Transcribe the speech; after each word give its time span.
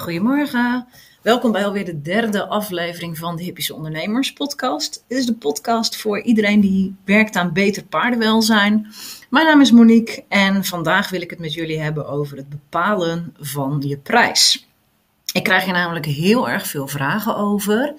Goedemorgen. 0.00 0.86
Welkom 1.22 1.52
bij 1.52 1.64
alweer 1.64 1.84
de 1.84 2.02
derde 2.02 2.46
aflevering 2.46 3.18
van 3.18 3.36
de 3.36 3.42
Hippische 3.42 3.74
Ondernemers 3.74 4.32
podcast. 4.32 5.04
Dit 5.08 5.18
is 5.18 5.26
de 5.26 5.34
podcast 5.34 5.96
voor 5.96 6.20
iedereen 6.20 6.60
die 6.60 6.96
werkt 7.04 7.36
aan 7.36 7.52
beter 7.52 7.84
paardenwelzijn. 7.84 8.86
Mijn 9.30 9.46
naam 9.46 9.60
is 9.60 9.70
Monique 9.70 10.24
en 10.28 10.64
vandaag 10.64 11.10
wil 11.10 11.20
ik 11.20 11.30
het 11.30 11.38
met 11.38 11.54
jullie 11.54 11.80
hebben 11.80 12.08
over 12.08 12.36
het 12.36 12.48
bepalen 12.48 13.34
van 13.38 13.82
je 13.86 13.98
prijs. 13.98 14.69
Ik 15.32 15.44
krijg 15.44 15.64
hier 15.64 15.72
namelijk 15.72 16.06
heel 16.06 16.48
erg 16.48 16.66
veel 16.66 16.88
vragen 16.88 17.36
over. 17.36 17.94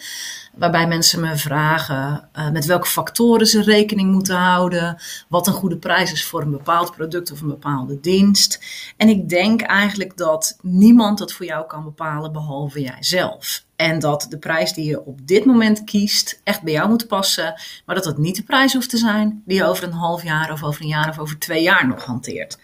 Waarbij 0.55 0.88
mensen 0.88 1.21
me 1.21 1.38
vragen 1.38 2.29
uh, 2.36 2.50
met 2.50 2.65
welke 2.65 2.88
factoren 2.88 3.47
ze 3.47 3.61
rekening 3.61 4.11
moeten 4.11 4.36
houden. 4.36 4.97
Wat 5.27 5.47
een 5.47 5.54
goede 5.54 5.78
prijs 5.78 6.11
is 6.11 6.25
voor 6.25 6.41
een 6.41 6.52
bepaald 6.52 6.96
product 6.96 7.32
of 7.32 7.41
een 7.41 7.47
bepaalde 7.47 8.00
dienst. 8.00 8.64
En 8.97 9.09
ik 9.09 9.29
denk 9.29 9.61
eigenlijk 9.61 10.18
dat 10.18 10.57
niemand 10.61 11.18
dat 11.18 11.33
voor 11.33 11.46
jou 11.46 11.68
kan 11.68 11.83
bepalen 11.83 12.32
behalve 12.32 12.82
jijzelf. 12.82 13.65
En 13.75 14.00
dat 14.00 14.25
de 14.29 14.37
prijs 14.37 14.73
die 14.73 14.86
je 14.86 15.06
op 15.06 15.28
dit 15.28 15.45
moment 15.45 15.84
kiest 15.84 16.42
echt 16.43 16.61
bij 16.61 16.73
jou 16.73 16.89
moet 16.89 17.07
passen. 17.07 17.61
Maar 17.86 17.95
dat 17.95 18.06
het 18.06 18.18
niet 18.18 18.36
de 18.36 18.43
prijs 18.43 18.73
hoeft 18.73 18.89
te 18.89 18.98
zijn 18.98 19.42
die 19.45 19.57
je 19.57 19.65
over 19.65 19.84
een 19.84 19.92
half 19.92 20.23
jaar 20.23 20.51
of 20.51 20.64
over 20.64 20.82
een 20.82 20.87
jaar 20.87 21.09
of 21.09 21.20
over 21.20 21.39
twee 21.39 21.64
jaar 21.64 21.87
nog 21.87 22.06
hanteert. 22.06 22.57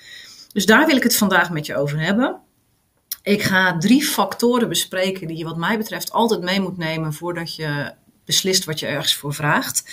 Dus 0.54 0.66
daar 0.66 0.86
wil 0.86 0.96
ik 0.96 1.04
het 1.04 1.18
vandaag 1.18 1.50
met 1.50 1.66
je 1.66 1.76
over 1.76 2.00
hebben. 2.00 2.42
Ik 3.28 3.44
ga 3.44 3.78
drie 3.78 4.04
factoren 4.04 4.70
bespreken 4.70 5.28
die 5.28 5.38
je 5.38 5.44
wat 5.44 5.58
mij 5.58 5.78
betreft 5.78 6.12
altijd 6.12 6.42
mee 6.42 6.62
moet 6.62 6.78
nemen 6.78 7.14
voordat 7.14 7.56
je 7.56 7.94
beslist 8.26 8.66
wat 8.66 8.80
je 8.80 8.86
ergens 8.86 9.16
voor 9.16 9.34
vraagt. 9.34 9.84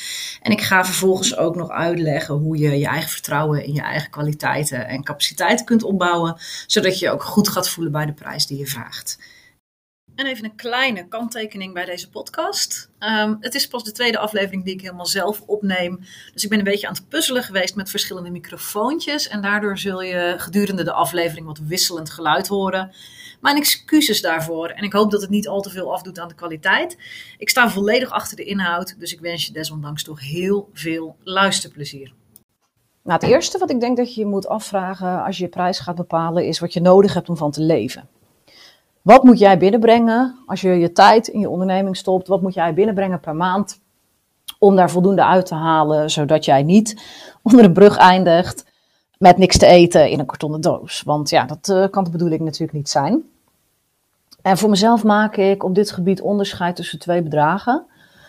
En 0.42 0.52
ik 0.52 0.60
ga 0.60 0.84
vervolgens 0.84 1.36
ook 1.36 1.56
nog 1.56 1.70
uitleggen 1.70 2.34
hoe 2.34 2.58
je 2.58 2.78
je 2.78 2.86
eigen 2.86 3.10
vertrouwen 3.10 3.64
in 3.64 3.72
je 3.72 3.80
eigen 3.80 4.10
kwaliteiten 4.10 4.86
en 4.86 5.04
capaciteiten 5.04 5.66
kunt 5.66 5.82
opbouwen, 5.82 6.36
zodat 6.66 6.98
je 6.98 7.04
je 7.04 7.10
ook 7.12 7.22
goed 7.22 7.48
gaat 7.48 7.68
voelen 7.68 7.92
bij 7.92 8.06
de 8.06 8.12
prijs 8.12 8.46
die 8.46 8.58
je 8.58 8.66
vraagt. 8.66 9.18
En 10.14 10.26
even 10.26 10.44
een 10.44 10.56
kleine 10.56 11.08
kanttekening 11.08 11.74
bij 11.74 11.84
deze 11.84 12.10
podcast. 12.10 12.91
Um, 12.98 13.36
het 13.41 13.54
is 13.54 13.69
pas 13.69 13.84
de 13.84 13.92
tweede 13.92 14.19
aflevering 14.19 14.64
die 14.64 14.74
ik 14.74 14.80
helemaal 14.80 15.06
zelf 15.06 15.41
opneem. 15.41 16.04
Dus 16.32 16.44
ik 16.44 16.50
ben 16.50 16.58
een 16.58 16.64
beetje 16.64 16.86
aan 16.86 16.94
het 16.94 17.08
puzzelen 17.08 17.42
geweest 17.42 17.74
met 17.74 17.91
verschillende 17.91 18.30
microfoontjes. 18.30 19.28
En 19.28 19.42
daardoor 19.42 19.78
zul 19.78 20.02
je 20.02 20.34
gedurende 20.38 20.84
de 20.84 20.92
aflevering 20.92 21.46
wat 21.46 21.58
wisselend 21.58 22.10
geluid 22.10 22.46
horen. 22.46 22.94
Mijn 23.45 23.56
excuses 23.56 24.20
daarvoor. 24.20 24.69
En 24.69 24.84
ik 24.84 24.92
hoop 24.92 25.11
dat 25.11 25.20
het 25.20 25.31
niet 25.31 25.48
al 25.48 25.61
te 25.61 25.70
veel 25.70 25.92
afdoet 25.92 26.19
aan 26.19 26.28
de 26.28 26.34
kwaliteit. 26.34 26.98
Ik 27.39 27.48
sta 27.48 27.70
volledig 27.70 28.11
achter 28.11 28.37
de 28.37 28.45
inhoud. 28.45 28.97
Dus 28.98 29.12
ik 29.12 29.20
wens 29.20 29.47
je 29.47 29.53
desondanks 29.53 30.05
toch 30.05 30.20
heel 30.20 30.69
veel 30.73 31.17
luisterplezier. 31.23 32.15
Nou, 33.03 33.20
het 33.20 33.31
eerste 33.31 33.59
wat 33.59 33.70
ik 33.70 33.81
denk 33.81 33.97
dat 33.97 34.15
je 34.15 34.27
moet 34.27 34.48
afvragen 34.48 35.25
als 35.25 35.37
je 35.37 35.45
je 35.45 35.50
prijs 35.50 35.78
gaat 35.78 35.95
bepalen, 35.95 36.47
is 36.47 36.59
wat 36.59 36.72
je 36.72 36.81
nodig 36.81 37.15
hebt 37.15 37.28
om 37.28 37.37
van 37.37 37.50
te 37.50 37.61
leven. 37.61 38.09
Wat 39.03 39.22
moet 39.22 39.39
jij 39.39 39.59
binnenbrengen 39.59 40.39
als 40.47 40.61
je 40.61 40.69
je 40.69 40.92
tijd 40.92 41.28
in 41.28 41.41
je 41.41 41.48
onderneming 41.48 41.97
stopt? 41.97 42.28
Wat 42.28 42.42
moet 42.42 42.55
jij 42.55 42.75
binnenbrengen 42.75 43.20
per 43.20 43.37
maand 43.37 43.81
om 44.59 44.77
daar 44.77 44.91
voldoende 44.91 45.25
uit 45.25 45.47
te 45.47 45.55
halen, 45.55 46.11
zodat 46.11 46.45
jij 46.45 46.62
niet 46.62 47.03
onder 47.42 47.65
een 47.65 47.72
brug 47.72 47.97
eindigt 47.97 48.65
met 49.19 49.37
niks 49.37 49.59
te 49.59 49.67
eten 49.67 50.11
in 50.11 50.19
een 50.19 50.27
kartonnen 50.27 50.61
doos? 50.61 51.03
Want 51.03 51.31
ja, 51.31 51.45
dat 51.45 51.69
uh, 51.69 51.87
kan 51.91 52.05
de 52.05 52.11
bedoeling 52.11 52.41
natuurlijk 52.41 52.72
niet 52.72 52.89
zijn. 52.89 53.33
En 54.45 54.59
voor 54.59 54.70
mezelf 54.70 55.05
maak 55.05 55.37
ik 55.37 55.62
op 55.62 55.75
dit 55.75 55.91
gebied 55.91 56.20
onderscheid 56.20 56.77
tussen 56.77 56.98
twee 56.98 57.23
bedragen. 57.23 57.84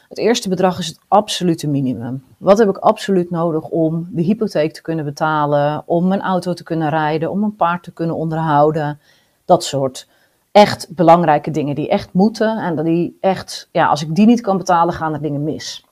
Het 0.10 0.18
eerste 0.18 0.50
bedrag 0.50 0.80
is 0.80 0.88
het 0.88 1.00
absolute 1.08 1.68
minimum. 1.68 2.24
Wat 2.38 2.58
heb 2.58 2.70
ik 2.70 2.78
absoluut 2.78 3.30
nodig 3.30 3.64
om 3.64 4.08
de 4.12 4.22
hypotheek 4.22 4.74
te 4.74 4.82
kunnen 4.82 5.06
betalen, 5.06 5.84
om 5.86 6.08
mijn 6.08 6.22
auto 6.22 6.54
te 6.54 6.64
kunnen 6.64 6.90
rijden, 6.90 7.32
om 7.32 7.44
een 7.44 7.56
paard 7.56 7.84
te 7.84 7.92
kunnen 7.92 8.16
onderhouden? 8.16 9.00
Dat 9.46 9.64
soort 9.64 10.08
echt 10.52 10.88
belangrijke 10.90 11.52
dingen 11.52 11.76
die 11.76 11.90
echt 11.90 12.14
moeten. 12.14 12.58
En 12.58 12.84
die 12.84 13.18
echt, 13.20 13.70
ja, 13.72 13.88
als 13.88 14.02
ik 14.02 14.16
die 14.16 14.26
niet 14.26 14.42
kan 14.42 14.58
betalen, 14.58 14.94
gaan 14.94 15.14
er 15.14 15.22
dingen 15.22 15.44
mis. 15.44 15.86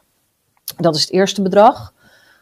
Dat 0.78 0.96
is 0.96 1.02
het 1.02 1.12
eerste 1.12 1.42
bedrag. 1.42 1.94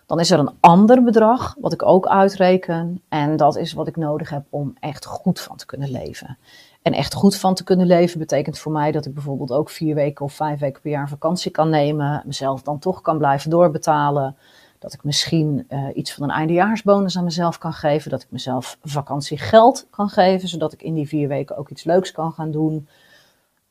Dan 0.06 0.20
is 0.20 0.32
er 0.32 0.40
een 0.40 0.56
ander 0.60 1.04
bedrag 1.04 1.56
wat 1.60 1.74
ik 1.74 1.84
ook 1.84 2.08
uitreken. 2.08 3.02
En 3.10 3.38
dat 3.38 3.58
is 3.58 3.74
wat 3.74 3.88
ik 3.88 3.96
nodig 3.96 4.30
heb 4.30 4.44
om 4.50 4.74
echt 4.80 5.06
goed 5.06 5.40
van 5.40 5.56
te 5.56 5.66
kunnen 5.66 5.92
leven. 5.92 6.38
En 6.82 6.94
echt 6.94 7.14
goed 7.14 7.36
van 7.36 7.54
te 7.54 7.64
kunnen 7.64 7.88
leven 7.88 8.20
betekent 8.20 8.60
voor 8.60 8.72
mij 8.72 8.92
dat 8.92 9.06
ik 9.06 9.14
bijvoorbeeld 9.14 9.52
ook 9.52 9.70
vier 9.70 9.96
weken 9.96 10.26
of 10.26 10.34
vijf 10.34 10.60
weken 10.60 10.82
per 10.82 10.92
jaar 10.92 11.10
vakantie 11.10 11.52
kan 11.52 11.70
nemen. 11.70 12.24
Mezelf 12.26 12.62
dan 12.62 12.80
toch 12.80 13.02
kan 13.02 13.18
blijven 13.18 13.50
doorbetalen. 13.50 14.36
Dat 14.80 14.94
ik 14.94 15.04
misschien 15.04 15.66
uh, 15.70 15.88
iets 15.94 16.14
van 16.14 16.24
een 16.24 16.36
eindejaarsbonus 16.36 17.18
aan 17.18 17.24
mezelf 17.24 17.58
kan 17.58 17.74
geven. 17.74 18.12
Dat 18.12 18.22
ik 18.22 18.32
mezelf 18.32 18.78
vakantiegeld 18.84 19.88
kan 19.90 20.10
geven, 20.10 20.48
zodat 20.48 20.74
ik 20.74 20.82
in 20.82 20.94
die 20.94 21.08
vier 21.08 21.28
weken 21.28 21.58
ook 21.58 21.70
iets 21.70 21.84
leuks 21.84 22.12
kan 22.12 22.32
gaan 22.32 22.52
doen. 22.52 22.88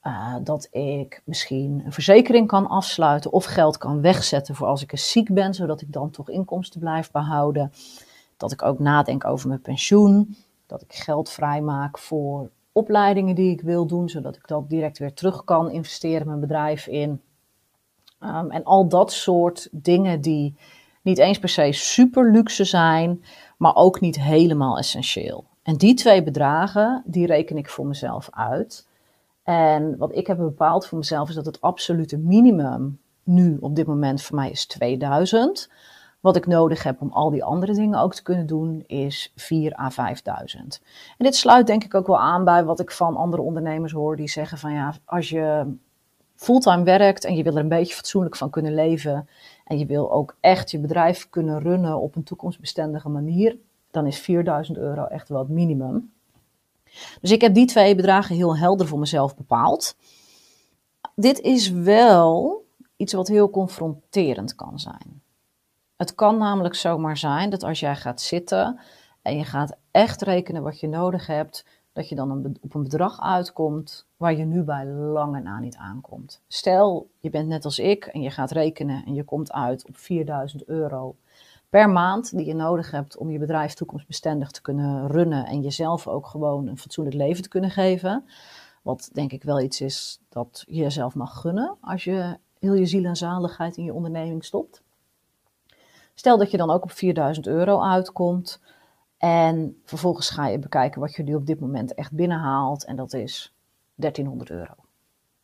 Uh, 0.02 0.34
dat 0.42 0.68
ik 0.70 1.22
misschien 1.24 1.82
een 1.84 1.92
verzekering 1.92 2.46
kan 2.46 2.68
afsluiten 2.68 3.32
of 3.32 3.44
geld 3.44 3.78
kan 3.78 4.00
wegzetten 4.00 4.54
voor 4.54 4.66
als 4.66 4.82
ik 4.82 4.92
eens 4.92 5.10
ziek 5.10 5.34
ben, 5.34 5.54
zodat 5.54 5.80
ik 5.80 5.92
dan 5.92 6.10
toch 6.10 6.28
inkomsten 6.28 6.80
blijf 6.80 7.10
behouden. 7.10 7.72
Dat 8.36 8.52
ik 8.52 8.62
ook 8.62 8.78
nadenk 8.78 9.24
over 9.24 9.48
mijn 9.48 9.60
pensioen. 9.60 10.36
Dat 10.66 10.82
ik 10.82 10.94
geld 10.94 11.30
vrijmaak 11.30 11.98
voor 11.98 12.50
opleidingen 12.72 13.34
die 13.34 13.50
ik 13.50 13.60
wil 13.60 13.86
doen, 13.86 14.08
zodat 14.08 14.36
ik 14.36 14.46
dat 14.46 14.68
direct 14.68 14.98
weer 14.98 15.14
terug 15.14 15.44
kan 15.44 15.70
investeren 15.70 16.26
mijn 16.26 16.40
bedrijf 16.40 16.86
in. 16.86 17.20
Um, 18.20 18.50
en 18.50 18.64
al 18.64 18.88
dat 18.88 19.12
soort 19.12 19.68
dingen 19.72 20.20
die 20.20 20.56
niet 21.02 21.18
eens 21.18 21.38
per 21.38 21.48
se 21.48 21.72
super 21.72 22.30
luxe 22.30 22.64
zijn, 22.64 23.24
maar 23.58 23.74
ook 23.74 24.00
niet 24.00 24.20
helemaal 24.20 24.78
essentieel. 24.78 25.44
En 25.62 25.76
die 25.76 25.94
twee 25.94 26.22
bedragen, 26.22 27.02
die 27.06 27.26
reken 27.26 27.56
ik 27.56 27.68
voor 27.68 27.86
mezelf 27.86 28.28
uit. 28.30 28.88
En 29.42 29.96
wat 29.96 30.16
ik 30.16 30.26
heb 30.26 30.36
bepaald 30.36 30.86
voor 30.86 30.98
mezelf 30.98 31.28
is 31.28 31.34
dat 31.34 31.46
het 31.46 31.60
absolute 31.60 32.18
minimum 32.18 33.00
nu 33.22 33.56
op 33.60 33.76
dit 33.76 33.86
moment 33.86 34.22
voor 34.22 34.36
mij 34.36 34.50
is 34.50 34.66
2000. 34.66 35.70
Wat 36.20 36.36
ik 36.36 36.46
nodig 36.46 36.82
heb 36.82 37.00
om 37.00 37.12
al 37.12 37.30
die 37.30 37.44
andere 37.44 37.74
dingen 37.74 37.98
ook 37.98 38.14
te 38.14 38.22
kunnen 38.22 38.46
doen, 38.46 38.84
is 38.86 39.32
4 39.36 39.80
à 39.80 39.90
5000. 39.90 40.80
En 41.18 41.24
dit 41.24 41.36
sluit 41.36 41.66
denk 41.66 41.84
ik 41.84 41.94
ook 41.94 42.06
wel 42.06 42.18
aan 42.18 42.44
bij 42.44 42.64
wat 42.64 42.80
ik 42.80 42.90
van 42.90 43.16
andere 43.16 43.42
ondernemers 43.42 43.92
hoor 43.92 44.16
die 44.16 44.28
zeggen 44.28 44.58
van 44.58 44.72
ja, 44.72 44.94
als 45.04 45.28
je 45.28 45.74
fulltime 46.34 46.82
werkt 46.84 47.24
en 47.24 47.36
je 47.36 47.42
wil 47.42 47.54
er 47.54 47.62
een 47.62 47.68
beetje 47.68 47.94
fatsoenlijk 47.94 48.36
van 48.36 48.50
kunnen 48.50 48.74
leven 48.74 49.28
en 49.64 49.78
je 49.78 49.86
wil 49.86 50.12
ook 50.12 50.36
echt 50.40 50.70
je 50.70 50.78
bedrijf 50.78 51.28
kunnen 51.30 51.60
runnen 51.60 52.00
op 52.00 52.16
een 52.16 52.22
toekomstbestendige 52.22 53.08
manier, 53.08 53.56
dan 53.90 54.06
is 54.06 54.18
4000 54.18 54.78
euro 54.78 55.04
echt 55.04 55.28
wel 55.28 55.38
het 55.38 55.48
minimum. 55.48 56.12
Dus 57.20 57.30
ik 57.30 57.40
heb 57.40 57.54
die 57.54 57.66
twee 57.66 57.94
bedragen 57.94 58.36
heel 58.36 58.56
helder 58.56 58.86
voor 58.86 58.98
mezelf 58.98 59.36
bepaald. 59.36 59.96
Dit 61.14 61.40
is 61.40 61.70
wel 61.70 62.64
iets 62.96 63.12
wat 63.12 63.28
heel 63.28 63.50
confronterend 63.50 64.54
kan 64.54 64.78
zijn. 64.78 65.22
Het 66.00 66.14
kan 66.14 66.38
namelijk 66.38 66.74
zomaar 66.74 67.16
zijn 67.16 67.50
dat 67.50 67.62
als 67.62 67.80
jij 67.80 67.96
gaat 67.96 68.20
zitten 68.20 68.80
en 69.22 69.36
je 69.36 69.44
gaat 69.44 69.76
echt 69.90 70.22
rekenen 70.22 70.62
wat 70.62 70.80
je 70.80 70.88
nodig 70.88 71.26
hebt, 71.26 71.64
dat 71.92 72.08
je 72.08 72.14
dan 72.14 72.56
op 72.60 72.74
een 72.74 72.82
bedrag 72.82 73.20
uitkomt 73.20 74.06
waar 74.16 74.36
je 74.36 74.44
nu 74.44 74.62
bij 74.62 74.86
lange 74.86 75.40
na 75.40 75.58
niet 75.58 75.76
aankomt. 75.76 76.42
Stel, 76.48 77.10
je 77.18 77.30
bent 77.30 77.48
net 77.48 77.64
als 77.64 77.78
ik 77.78 78.04
en 78.04 78.20
je 78.20 78.30
gaat 78.30 78.50
rekenen 78.50 79.04
en 79.04 79.14
je 79.14 79.24
komt 79.24 79.52
uit 79.52 79.88
op 79.88 79.96
4000 79.96 80.64
euro 80.64 81.16
per 81.68 81.90
maand 81.90 82.36
die 82.36 82.46
je 82.46 82.54
nodig 82.54 82.90
hebt 82.90 83.16
om 83.16 83.30
je 83.30 83.38
bedrijf 83.38 83.74
toekomstbestendig 83.74 84.50
te 84.50 84.62
kunnen 84.62 85.06
runnen 85.08 85.46
en 85.46 85.60
jezelf 85.60 86.08
ook 86.08 86.26
gewoon 86.26 86.66
een 86.66 86.78
fatsoenlijk 86.78 87.16
leven 87.16 87.42
te 87.42 87.48
kunnen 87.48 87.70
geven. 87.70 88.24
Wat 88.82 89.10
denk 89.12 89.32
ik 89.32 89.42
wel 89.42 89.60
iets 89.60 89.80
is 89.80 90.20
dat 90.28 90.64
je 90.66 90.80
jezelf 90.80 91.14
mag 91.14 91.40
gunnen 91.40 91.76
als 91.80 92.04
je 92.04 92.38
heel 92.58 92.74
je 92.74 92.86
ziel 92.86 93.04
en 93.04 93.16
zaligheid 93.16 93.76
in 93.76 93.84
je 93.84 93.94
onderneming 93.94 94.44
stopt. 94.44 94.82
Stel 96.20 96.38
dat 96.38 96.50
je 96.50 96.56
dan 96.56 96.70
ook 96.70 96.82
op 96.82 96.90
4000 96.90 97.46
euro 97.46 97.80
uitkomt. 97.80 98.60
En 99.16 99.80
vervolgens 99.84 100.30
ga 100.30 100.46
je 100.46 100.58
bekijken 100.58 101.00
wat 101.00 101.14
je 101.14 101.22
nu 101.22 101.34
op 101.34 101.46
dit 101.46 101.60
moment 101.60 101.94
echt 101.94 102.12
binnenhaalt. 102.12 102.84
En 102.84 102.96
dat 102.96 103.12
is 103.12 103.54
1300 103.94 104.50
euro. 104.50 104.74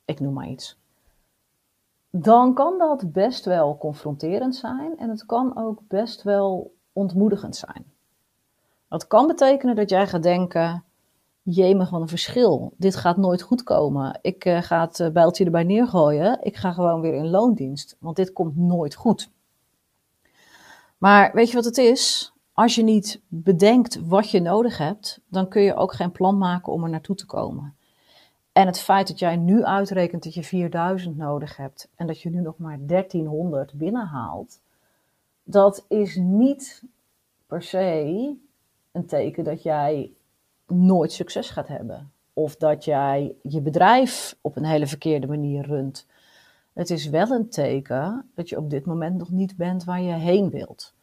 Ik 0.05 0.21
noem 0.21 0.33
maar 0.33 0.49
iets. 0.49 0.79
Dan 2.11 2.55
kan 2.55 2.79
dat 2.79 3.13
best 3.13 3.45
wel 3.45 3.79
confronterend 3.79 4.57
zijn. 4.57 4.99
En 4.99 5.09
het 5.09 5.27
kan 5.27 5.57
ook 5.57 5.81
best 5.89 6.23
wel 6.23 6.75
ontmoedigend 6.93 7.57
zijn. 7.57 7.85
Dat 8.89 9.07
kan 9.07 9.27
betekenen 9.27 9.77
dat 9.77 9.91
jij 9.91 10.07
gaat 10.07 10.23
denken: 10.23 10.85
jemig, 11.43 11.91
wat 11.91 12.01
een 12.01 12.09
verschil. 12.09 12.73
Dit 12.77 12.97
gaat 12.97 13.17
nooit 13.17 13.43
goed 13.43 13.63
komen. 13.63 14.19
Ik 14.23 14.45
uh, 14.45 14.63
ga 14.63 14.81
het 14.81 14.99
uh, 14.99 15.09
bijltje 15.09 15.45
erbij 15.45 15.65
neergooien. 15.65 16.39
Ik 16.43 16.57
ga 16.57 16.73
gewoon 16.73 17.01
weer 17.01 17.15
in 17.15 17.31
loondienst. 17.31 17.97
Want 18.01 18.17
dit 18.17 18.33
komt 18.33 18.57
nooit 18.57 18.95
goed. 18.95 19.35
Maar 20.99 21.31
weet 21.33 21.49
je 21.49 21.55
wat 21.55 21.65
het 21.65 21.79
is? 21.79 22.33
Als 22.53 22.75
je 22.75 22.83
niet 22.83 23.21
bedenkt 23.29 24.07
wat 24.07 24.31
je 24.31 24.41
nodig 24.41 24.79
hebt, 24.79 25.21
dan 25.29 25.49
kun 25.49 25.63
je 25.63 25.75
ook 25.75 25.95
geen 25.95 26.13
plan 26.13 26.39
maken 26.39 26.73
om 26.73 26.85
er 26.85 26.91
naartoe 26.91 27.17
te 27.17 27.27
komen. 27.27 27.77
En 28.53 28.67
het 28.67 28.81
feit 28.81 29.09
dat 29.09 29.19
jij 29.19 29.37
nu 29.37 29.65
uitrekent 29.65 30.23
dat 30.23 30.35
je 30.35 30.43
4000 30.43 31.17
nodig 31.17 31.57
hebt 31.57 31.89
en 31.95 32.07
dat 32.07 32.21
je 32.21 32.31
nu 32.31 32.41
nog 32.41 32.59
maar 32.59 32.79
1300 32.81 33.73
binnenhaalt, 33.73 34.61
dat 35.43 35.85
is 35.89 36.17
niet 36.17 36.83
per 37.47 37.63
se 37.63 38.35
een 38.93 39.07
teken 39.07 39.45
dat 39.45 39.63
jij 39.63 40.13
nooit 40.67 41.13
succes 41.13 41.51
gaat 41.51 41.69
hebben. 41.69 42.11
of 42.39 42.57
dat 42.57 42.85
jij 42.85 43.35
je 43.43 43.61
bedrijf 43.61 44.37
op 44.41 44.57
een 44.57 44.65
hele 44.65 44.87
verkeerde 44.87 45.27
manier 45.27 45.67
runt. 45.67 46.07
Het 46.77 46.91
is 46.91 47.09
wel 47.09 47.31
een 47.31 47.49
teken 47.49 48.31
dat 48.35 48.49
je 48.49 48.57
op 48.57 48.71
dit 48.71 48.87
moment 48.87 49.19
nog 49.19 49.31
niet 49.31 49.57
bent 49.57 49.85
waar 49.85 50.01
je 50.01 50.13
heen 50.13 50.51
wilt. 50.51 50.95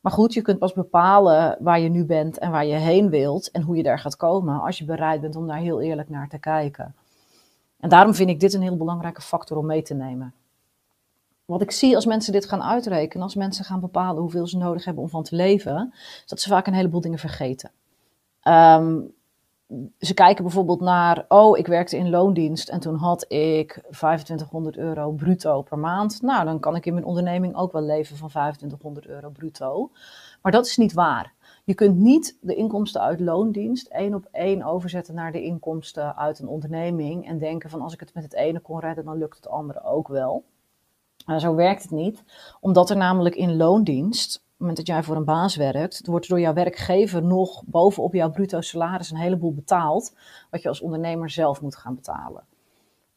Maar 0.00 0.12
goed, 0.12 0.34
je 0.34 0.42
kunt 0.42 0.58
pas 0.58 0.72
bepalen 0.72 1.56
waar 1.60 1.80
je 1.80 1.88
nu 1.88 2.04
bent 2.04 2.38
en 2.38 2.50
waar 2.50 2.66
je 2.66 2.74
heen 2.74 3.10
wilt 3.10 3.50
en 3.50 3.62
hoe 3.62 3.76
je 3.76 3.82
daar 3.82 3.98
gaat 3.98 4.16
komen 4.16 4.60
als 4.60 4.78
je 4.78 4.84
bereid 4.84 5.20
bent 5.20 5.36
om 5.36 5.46
daar 5.46 5.58
heel 5.58 5.80
eerlijk 5.80 6.08
naar 6.08 6.28
te 6.28 6.38
kijken. 6.38 6.94
En 7.80 7.88
daarom 7.88 8.14
vind 8.14 8.30
ik 8.30 8.40
dit 8.40 8.54
een 8.54 8.62
heel 8.62 8.76
belangrijke 8.76 9.20
factor 9.20 9.56
om 9.56 9.66
mee 9.66 9.82
te 9.82 9.94
nemen. 9.94 10.34
Wat 11.44 11.62
ik 11.62 11.70
zie 11.70 11.94
als 11.94 12.06
mensen 12.06 12.32
dit 12.32 12.46
gaan 12.46 12.62
uitrekenen, 12.62 13.22
als 13.22 13.34
mensen 13.34 13.64
gaan 13.64 13.80
bepalen 13.80 14.22
hoeveel 14.22 14.46
ze 14.46 14.56
nodig 14.56 14.84
hebben 14.84 15.02
om 15.02 15.08
van 15.08 15.22
te 15.22 15.36
leven, 15.36 15.90
is 15.94 16.24
dat 16.26 16.40
ze 16.40 16.48
vaak 16.48 16.66
een 16.66 16.74
heleboel 16.74 17.00
dingen 17.00 17.18
vergeten. 17.18 17.70
Um, 18.42 19.12
ze 19.98 20.14
kijken 20.14 20.44
bijvoorbeeld 20.44 20.80
naar, 20.80 21.24
oh, 21.28 21.58
ik 21.58 21.66
werkte 21.66 21.96
in 21.96 22.10
loondienst 22.10 22.68
en 22.68 22.80
toen 22.80 22.94
had 22.94 23.32
ik 23.32 23.80
2500 23.90 24.76
euro 24.76 25.10
bruto 25.10 25.62
per 25.62 25.78
maand. 25.78 26.22
Nou, 26.22 26.44
dan 26.44 26.60
kan 26.60 26.76
ik 26.76 26.86
in 26.86 26.92
mijn 26.92 27.04
onderneming 27.04 27.56
ook 27.56 27.72
wel 27.72 27.82
leven 27.82 28.16
van 28.16 28.28
2500 28.28 29.06
euro 29.06 29.30
bruto. 29.30 29.90
Maar 30.42 30.52
dat 30.52 30.66
is 30.66 30.76
niet 30.76 30.92
waar. 30.92 31.34
Je 31.64 31.74
kunt 31.74 31.96
niet 31.96 32.38
de 32.40 32.54
inkomsten 32.54 33.00
uit 33.00 33.20
loondienst 33.20 33.86
één 33.86 34.14
op 34.14 34.28
één 34.32 34.62
overzetten 34.62 35.14
naar 35.14 35.32
de 35.32 35.42
inkomsten 35.42 36.16
uit 36.16 36.38
een 36.38 36.48
onderneming 36.48 37.26
en 37.26 37.38
denken 37.38 37.70
van 37.70 37.80
als 37.80 37.92
ik 37.92 38.00
het 38.00 38.14
met 38.14 38.24
het 38.24 38.34
ene 38.34 38.60
kon 38.60 38.80
redden, 38.80 39.04
dan 39.04 39.18
lukt 39.18 39.36
het 39.36 39.48
andere 39.48 39.82
ook 39.84 40.08
wel. 40.08 40.44
Maar 41.26 41.40
zo 41.40 41.54
werkt 41.54 41.82
het 41.82 41.90
niet, 41.90 42.24
omdat 42.60 42.90
er 42.90 42.96
namelijk 42.96 43.34
in 43.34 43.56
loondienst 43.56 44.46
het 44.58 44.66
moment 44.66 44.86
dat 44.86 44.96
jij 44.96 45.02
voor 45.02 45.16
een 45.16 45.24
baas 45.24 45.56
werkt, 45.56 46.06
wordt 46.06 46.28
door 46.28 46.40
jouw 46.40 46.52
werkgever 46.52 47.22
nog 47.22 47.62
bovenop 47.66 48.14
jouw 48.14 48.30
bruto 48.30 48.60
salaris 48.60 49.10
een 49.10 49.16
heleboel 49.16 49.54
betaald, 49.54 50.14
wat 50.50 50.62
je 50.62 50.68
als 50.68 50.80
ondernemer 50.80 51.30
zelf 51.30 51.60
moet 51.60 51.76
gaan 51.76 51.94
betalen. 51.94 52.44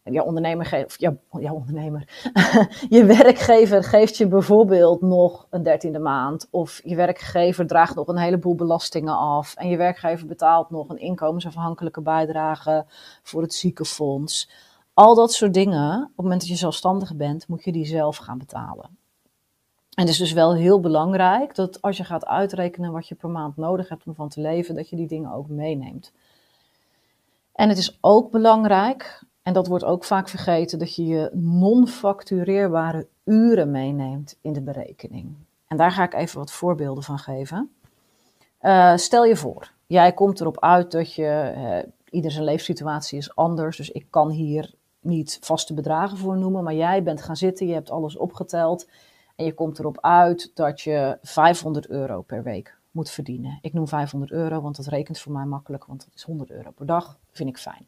En 0.03 0.13
jouw 0.13 0.25
ondernemer, 0.25 0.85
jouw, 0.97 1.17
jouw 1.39 1.53
ondernemer, 1.53 2.23
je 2.89 3.05
werkgever 3.05 3.83
geeft 3.83 4.17
je 4.17 4.27
bijvoorbeeld 4.27 5.01
nog 5.01 5.47
een 5.49 5.63
dertiende 5.63 5.99
maand, 5.99 6.47
of 6.51 6.81
je 6.83 6.95
werkgever 6.95 7.67
draagt 7.67 7.95
nog 7.95 8.07
een 8.07 8.17
heleboel 8.17 8.55
belastingen 8.55 9.17
af, 9.17 9.55
en 9.55 9.69
je 9.69 9.77
werkgever 9.77 10.27
betaalt 10.27 10.69
nog 10.69 10.89
een 10.89 10.99
inkomensafhankelijke 10.99 12.01
bijdrage 12.01 12.85
voor 13.23 13.41
het 13.41 13.53
ziekenfonds. 13.53 14.51
Al 14.93 15.15
dat 15.15 15.33
soort 15.33 15.53
dingen, 15.53 16.01
op 16.01 16.07
het 16.07 16.15
moment 16.15 16.39
dat 16.39 16.49
je 16.49 16.55
zelfstandig 16.55 17.15
bent, 17.15 17.47
moet 17.47 17.63
je 17.63 17.71
die 17.71 17.85
zelf 17.85 18.17
gaan 18.17 18.37
betalen. 18.37 18.99
En 20.01 20.07
het 20.07 20.15
is 20.15 20.21
dus 20.21 20.33
wel 20.33 20.55
heel 20.55 20.79
belangrijk 20.79 21.55
dat 21.55 21.81
als 21.81 21.97
je 21.97 22.03
gaat 22.03 22.25
uitrekenen 22.25 22.91
wat 22.91 23.07
je 23.07 23.15
per 23.15 23.29
maand 23.29 23.57
nodig 23.57 23.89
hebt 23.89 24.07
om 24.07 24.15
van 24.15 24.29
te 24.29 24.41
leven, 24.41 24.75
dat 24.75 24.89
je 24.89 24.95
die 24.95 25.07
dingen 25.07 25.33
ook 25.33 25.47
meeneemt. 25.47 26.11
En 27.53 27.69
het 27.69 27.77
is 27.77 27.97
ook 27.99 28.31
belangrijk, 28.31 29.23
en 29.41 29.53
dat 29.53 29.67
wordt 29.67 29.83
ook 29.83 30.03
vaak 30.03 30.29
vergeten, 30.29 30.79
dat 30.79 30.95
je 30.95 31.05
je 31.05 31.29
non-factureerbare 31.33 33.07
uren 33.23 33.71
meeneemt 33.71 34.37
in 34.41 34.53
de 34.53 34.61
berekening. 34.61 35.35
En 35.67 35.77
daar 35.77 35.91
ga 35.91 36.03
ik 36.03 36.13
even 36.13 36.37
wat 36.37 36.51
voorbeelden 36.51 37.03
van 37.03 37.19
geven. 37.19 37.71
Uh, 38.61 38.95
stel 38.95 39.25
je 39.25 39.35
voor, 39.35 39.71
jij 39.87 40.13
komt 40.13 40.41
erop 40.41 40.59
uit 40.59 40.91
dat 40.91 41.13
je, 41.13 41.53
uh, 41.57 41.91
ieder 42.09 42.31
zijn 42.31 42.45
leefsituatie 42.45 43.17
is 43.17 43.35
anders, 43.35 43.77
dus 43.77 43.91
ik 43.91 44.05
kan 44.09 44.29
hier 44.29 44.73
niet 44.99 45.37
vaste 45.41 45.73
bedragen 45.73 46.17
voor 46.17 46.37
noemen, 46.37 46.63
maar 46.63 46.75
jij 46.75 47.03
bent 47.03 47.21
gaan 47.21 47.35
zitten, 47.35 47.67
je 47.67 47.73
hebt 47.73 47.91
alles 47.91 48.17
opgeteld 48.17 48.87
en 49.41 49.47
je 49.47 49.53
komt 49.53 49.79
erop 49.79 49.97
uit 50.01 50.51
dat 50.53 50.81
je 50.81 51.17
500 51.21 51.87
euro 51.87 52.21
per 52.21 52.43
week 52.43 52.77
moet 52.91 53.09
verdienen. 53.09 53.59
Ik 53.61 53.73
noem 53.73 53.87
500 53.87 54.31
euro, 54.31 54.61
want 54.61 54.75
dat 54.75 54.85
rekent 54.87 55.19
voor 55.19 55.31
mij 55.31 55.45
makkelijk, 55.45 55.85
want 55.85 56.05
dat 56.05 56.13
is 56.15 56.23
100 56.23 56.51
euro 56.51 56.71
per 56.71 56.85
dag. 56.85 57.19
Vind 57.31 57.49
ik 57.49 57.57
fijn. 57.57 57.87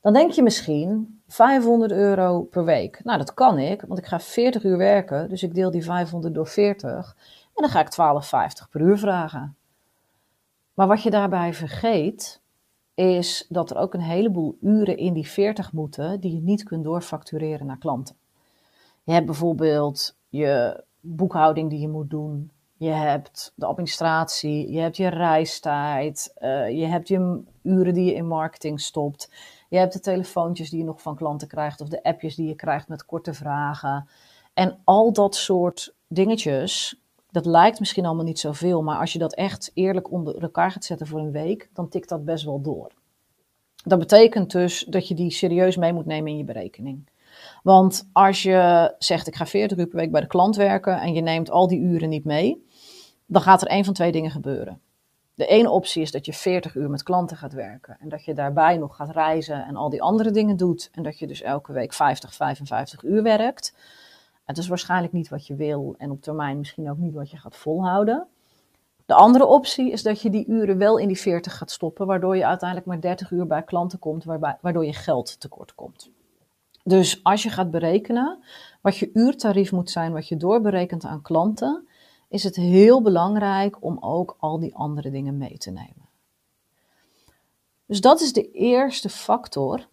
Dan 0.00 0.12
denk 0.12 0.30
je 0.30 0.42
misschien 0.42 1.20
500 1.28 1.92
euro 1.92 2.42
per 2.42 2.64
week. 2.64 3.04
Nou, 3.04 3.18
dat 3.18 3.34
kan 3.34 3.58
ik, 3.58 3.84
want 3.86 3.98
ik 3.98 4.06
ga 4.06 4.20
40 4.20 4.64
uur 4.64 4.76
werken, 4.76 5.28
dus 5.28 5.42
ik 5.42 5.54
deel 5.54 5.70
die 5.70 5.84
500 5.84 6.34
door 6.34 6.46
40 6.46 7.16
en 7.54 7.62
dan 7.62 7.70
ga 7.70 7.80
ik 7.80 8.60
12,50 8.64 8.70
per 8.70 8.80
uur 8.80 8.98
vragen. 8.98 9.56
Maar 10.74 10.86
wat 10.86 11.02
je 11.02 11.10
daarbij 11.10 11.54
vergeet, 11.54 12.40
is 12.94 13.46
dat 13.48 13.70
er 13.70 13.76
ook 13.76 13.94
een 13.94 14.00
heleboel 14.00 14.56
uren 14.60 14.96
in 14.96 15.12
die 15.12 15.28
40 15.28 15.72
moeten 15.72 16.20
die 16.20 16.34
je 16.34 16.40
niet 16.40 16.62
kunt 16.62 16.84
doorfactureren 16.84 17.66
naar 17.66 17.78
klanten. 17.78 18.16
Je 19.06 19.12
hebt 19.12 19.26
bijvoorbeeld 19.26 20.16
je 20.28 20.84
boekhouding 21.00 21.70
die 21.70 21.80
je 21.80 21.88
moet 21.88 22.10
doen. 22.10 22.50
Je 22.76 22.90
hebt 22.90 23.52
de 23.54 23.66
administratie, 23.66 24.72
je 24.72 24.80
hebt 24.80 24.96
je 24.96 25.08
reistijd, 25.08 26.34
uh, 26.38 26.70
je 26.70 26.86
hebt 26.86 27.08
je 27.08 27.42
uren 27.62 27.94
die 27.94 28.04
je 28.04 28.14
in 28.14 28.26
marketing 28.26 28.80
stopt. 28.80 29.30
Je 29.68 29.76
hebt 29.76 29.92
de 29.92 30.00
telefoontjes 30.00 30.70
die 30.70 30.78
je 30.78 30.84
nog 30.84 31.02
van 31.02 31.16
klanten 31.16 31.48
krijgt 31.48 31.80
of 31.80 31.88
de 31.88 32.02
appjes 32.02 32.34
die 32.34 32.48
je 32.48 32.54
krijgt 32.54 32.88
met 32.88 33.04
korte 33.04 33.34
vragen. 33.34 34.08
En 34.54 34.78
al 34.84 35.12
dat 35.12 35.34
soort 35.34 35.94
dingetjes, 36.08 37.00
dat 37.30 37.46
lijkt 37.46 37.78
misschien 37.78 38.06
allemaal 38.06 38.24
niet 38.24 38.38
zoveel, 38.38 38.82
maar 38.82 38.98
als 38.98 39.12
je 39.12 39.18
dat 39.18 39.34
echt 39.34 39.70
eerlijk 39.74 40.10
onder 40.10 40.42
elkaar 40.42 40.70
gaat 40.70 40.84
zetten 40.84 41.06
voor 41.06 41.20
een 41.20 41.32
week, 41.32 41.70
dan 41.72 41.88
tikt 41.88 42.08
dat 42.08 42.24
best 42.24 42.44
wel 42.44 42.60
door. 42.60 42.92
Dat 43.84 43.98
betekent 43.98 44.52
dus 44.52 44.84
dat 44.88 45.08
je 45.08 45.14
die 45.14 45.30
serieus 45.30 45.76
mee 45.76 45.92
moet 45.92 46.06
nemen 46.06 46.30
in 46.30 46.38
je 46.38 46.44
berekening. 46.44 47.14
Want 47.66 48.08
als 48.12 48.42
je 48.42 48.94
zegt, 48.98 49.26
ik 49.26 49.34
ga 49.34 49.46
40 49.46 49.78
uur 49.78 49.86
per 49.86 49.98
week 49.98 50.10
bij 50.10 50.20
de 50.20 50.26
klant 50.26 50.56
werken 50.56 51.00
en 51.00 51.12
je 51.12 51.20
neemt 51.20 51.50
al 51.50 51.68
die 51.68 51.80
uren 51.80 52.08
niet 52.08 52.24
mee, 52.24 52.66
dan 53.26 53.42
gaat 53.42 53.62
er 53.62 53.68
één 53.68 53.84
van 53.84 53.94
twee 53.94 54.12
dingen 54.12 54.30
gebeuren. 54.30 54.80
De 55.34 55.46
ene 55.46 55.70
optie 55.70 56.02
is 56.02 56.10
dat 56.10 56.26
je 56.26 56.32
40 56.32 56.74
uur 56.74 56.90
met 56.90 57.02
klanten 57.02 57.36
gaat 57.36 57.52
werken 57.52 57.96
en 58.00 58.08
dat 58.08 58.24
je 58.24 58.34
daarbij 58.34 58.76
nog 58.76 58.96
gaat 58.96 59.10
reizen 59.10 59.64
en 59.64 59.76
al 59.76 59.90
die 59.90 60.02
andere 60.02 60.30
dingen 60.30 60.56
doet 60.56 60.90
en 60.92 61.02
dat 61.02 61.18
je 61.18 61.26
dus 61.26 61.42
elke 61.42 61.72
week 61.72 61.92
50, 61.92 62.34
55 62.34 63.02
uur 63.02 63.22
werkt. 63.22 63.74
Het 64.44 64.58
is 64.58 64.68
waarschijnlijk 64.68 65.12
niet 65.12 65.28
wat 65.28 65.46
je 65.46 65.54
wil 65.54 65.94
en 65.98 66.10
op 66.10 66.22
termijn 66.22 66.58
misschien 66.58 66.90
ook 66.90 66.98
niet 66.98 67.14
wat 67.14 67.30
je 67.30 67.36
gaat 67.36 67.56
volhouden. 67.56 68.26
De 69.06 69.14
andere 69.14 69.46
optie 69.46 69.90
is 69.92 70.02
dat 70.02 70.22
je 70.22 70.30
die 70.30 70.46
uren 70.46 70.78
wel 70.78 70.98
in 70.98 71.08
die 71.08 71.20
40 71.20 71.56
gaat 71.56 71.70
stoppen, 71.70 72.06
waardoor 72.06 72.36
je 72.36 72.46
uiteindelijk 72.46 72.88
maar 72.88 73.00
30 73.00 73.30
uur 73.30 73.46
bij 73.46 73.62
klanten 73.62 73.98
komt, 73.98 74.24
waardoor 74.60 74.84
je 74.84 74.92
geld 74.92 75.40
tekort 75.40 75.74
komt. 75.74 76.10
Dus 76.86 77.20
als 77.24 77.42
je 77.42 77.50
gaat 77.50 77.70
berekenen 77.70 78.38
wat 78.80 78.96
je 78.96 79.10
uurtarief 79.12 79.72
moet 79.72 79.90
zijn, 79.90 80.12
wat 80.12 80.28
je 80.28 80.36
doorberekent 80.36 81.04
aan 81.04 81.22
klanten, 81.22 81.88
is 82.28 82.44
het 82.44 82.56
heel 82.56 83.02
belangrijk 83.02 83.84
om 83.84 83.98
ook 84.00 84.36
al 84.38 84.58
die 84.58 84.74
andere 84.74 85.10
dingen 85.10 85.38
mee 85.38 85.58
te 85.58 85.70
nemen. 85.70 86.08
Dus 87.86 88.00
dat 88.00 88.20
is 88.20 88.32
de 88.32 88.50
eerste 88.50 89.08
factor. 89.08 89.88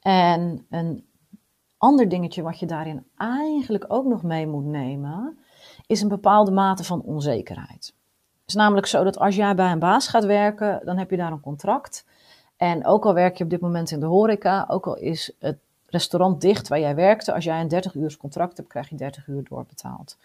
En 0.00 0.66
een 0.70 1.06
ander 1.76 2.08
dingetje 2.08 2.42
wat 2.42 2.58
je 2.58 2.66
daarin 2.66 3.06
eigenlijk 3.16 3.84
ook 3.88 4.04
nog 4.04 4.22
mee 4.22 4.46
moet 4.46 4.66
nemen, 4.66 5.38
is 5.86 6.00
een 6.00 6.08
bepaalde 6.08 6.50
mate 6.50 6.84
van 6.84 7.02
onzekerheid. 7.02 7.94
Het 8.40 8.46
is 8.46 8.54
namelijk 8.54 8.86
zo 8.86 9.04
dat 9.04 9.18
als 9.18 9.36
jij 9.36 9.54
bij 9.54 9.72
een 9.72 9.78
baas 9.78 10.08
gaat 10.08 10.24
werken, 10.24 10.80
dan 10.84 10.98
heb 10.98 11.10
je 11.10 11.16
daar 11.16 11.32
een 11.32 11.40
contract. 11.40 12.06
En 12.56 12.86
ook 12.86 13.06
al 13.06 13.14
werk 13.14 13.36
je 13.36 13.44
op 13.44 13.50
dit 13.50 13.60
moment 13.60 13.90
in 13.90 14.00
de 14.00 14.06
horeca, 14.06 14.64
ook 14.68 14.86
al 14.86 14.96
is 14.96 15.32
het 15.38 15.58
restaurant 15.90 16.40
dicht 16.40 16.68
waar 16.68 16.80
jij 16.80 16.94
werkte. 16.94 17.34
Als 17.34 17.44
jij 17.44 17.60
een 17.60 17.68
30 17.68 17.94
uur 17.94 18.16
contract 18.16 18.56
hebt, 18.56 18.68
krijg 18.68 18.88
je 18.88 18.96
30 18.96 19.26
uur 19.26 19.44
doorbetaald. 19.48 20.16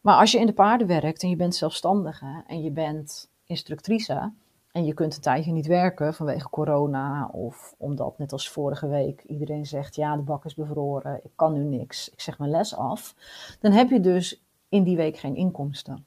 Maar 0.00 0.16
als 0.18 0.32
je 0.32 0.38
in 0.38 0.46
de 0.46 0.52
paarden 0.52 0.86
werkt 0.86 1.22
en 1.22 1.28
je 1.28 1.36
bent 1.36 1.54
zelfstandige 1.54 2.42
en 2.46 2.62
je 2.62 2.70
bent 2.70 3.28
instructrice 3.46 4.32
en 4.72 4.84
je 4.84 4.94
kunt 4.94 5.16
een 5.16 5.22
tijdje 5.22 5.52
niet 5.52 5.66
werken 5.66 6.14
vanwege 6.14 6.50
corona 6.50 7.28
of 7.32 7.74
omdat 7.78 8.18
net 8.18 8.32
als 8.32 8.50
vorige 8.50 8.88
week 8.88 9.22
iedereen 9.26 9.66
zegt 9.66 9.94
ja 9.94 10.16
de 10.16 10.22
bak 10.22 10.44
is 10.44 10.54
bevroren, 10.54 11.20
ik 11.24 11.30
kan 11.34 11.52
nu 11.52 11.62
niks, 11.62 12.10
ik 12.10 12.20
zeg 12.20 12.38
mijn 12.38 12.50
les 12.50 12.76
af, 12.76 13.14
dan 13.60 13.72
heb 13.72 13.90
je 13.90 14.00
dus 14.00 14.42
in 14.68 14.82
die 14.82 14.96
week 14.96 15.16
geen 15.16 15.36
inkomsten. 15.36 16.06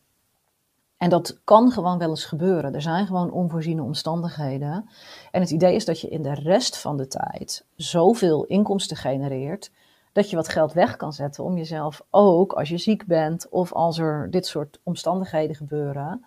En 1.01 1.09
dat 1.09 1.39
kan 1.43 1.71
gewoon 1.71 1.97
wel 1.97 2.09
eens 2.09 2.25
gebeuren. 2.25 2.73
Er 2.73 2.81
zijn 2.81 3.05
gewoon 3.05 3.31
onvoorziene 3.31 3.83
omstandigheden. 3.83 4.89
En 5.31 5.41
het 5.41 5.49
idee 5.49 5.75
is 5.75 5.85
dat 5.85 6.01
je 6.01 6.09
in 6.09 6.21
de 6.21 6.33
rest 6.33 6.77
van 6.77 6.97
de 6.97 7.07
tijd 7.07 7.65
zoveel 7.75 8.45
inkomsten 8.45 8.97
genereert. 8.97 9.71
Dat 10.11 10.29
je 10.29 10.35
wat 10.35 10.49
geld 10.49 10.73
weg 10.73 10.95
kan 10.95 11.13
zetten 11.13 11.43
om 11.43 11.57
jezelf 11.57 12.05
ook 12.09 12.53
als 12.53 12.69
je 12.69 12.77
ziek 12.77 13.05
bent 13.05 13.49
of 13.49 13.73
als 13.73 13.97
er 13.97 14.27
dit 14.31 14.45
soort 14.45 14.79
omstandigheden 14.83 15.55
gebeuren, 15.55 16.25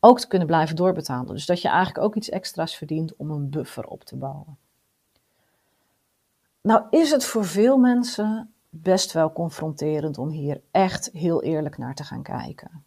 ook 0.00 0.20
te 0.20 0.28
kunnen 0.28 0.46
blijven 0.46 0.76
doorbetalen. 0.76 1.34
Dus 1.34 1.46
dat 1.46 1.62
je 1.62 1.68
eigenlijk 1.68 2.04
ook 2.04 2.14
iets 2.14 2.28
extra's 2.28 2.76
verdient 2.76 3.16
om 3.16 3.30
een 3.30 3.50
buffer 3.50 3.86
op 3.86 4.04
te 4.04 4.16
bouwen. 4.16 4.58
Nou 6.60 6.82
is 6.90 7.10
het 7.10 7.24
voor 7.24 7.44
veel 7.44 7.76
mensen 7.78 8.54
best 8.68 9.12
wel 9.12 9.32
confronterend 9.32 10.18
om 10.18 10.28
hier 10.28 10.60
echt 10.70 11.10
heel 11.12 11.42
eerlijk 11.42 11.78
naar 11.78 11.94
te 11.94 12.04
gaan 12.04 12.22
kijken. 12.22 12.84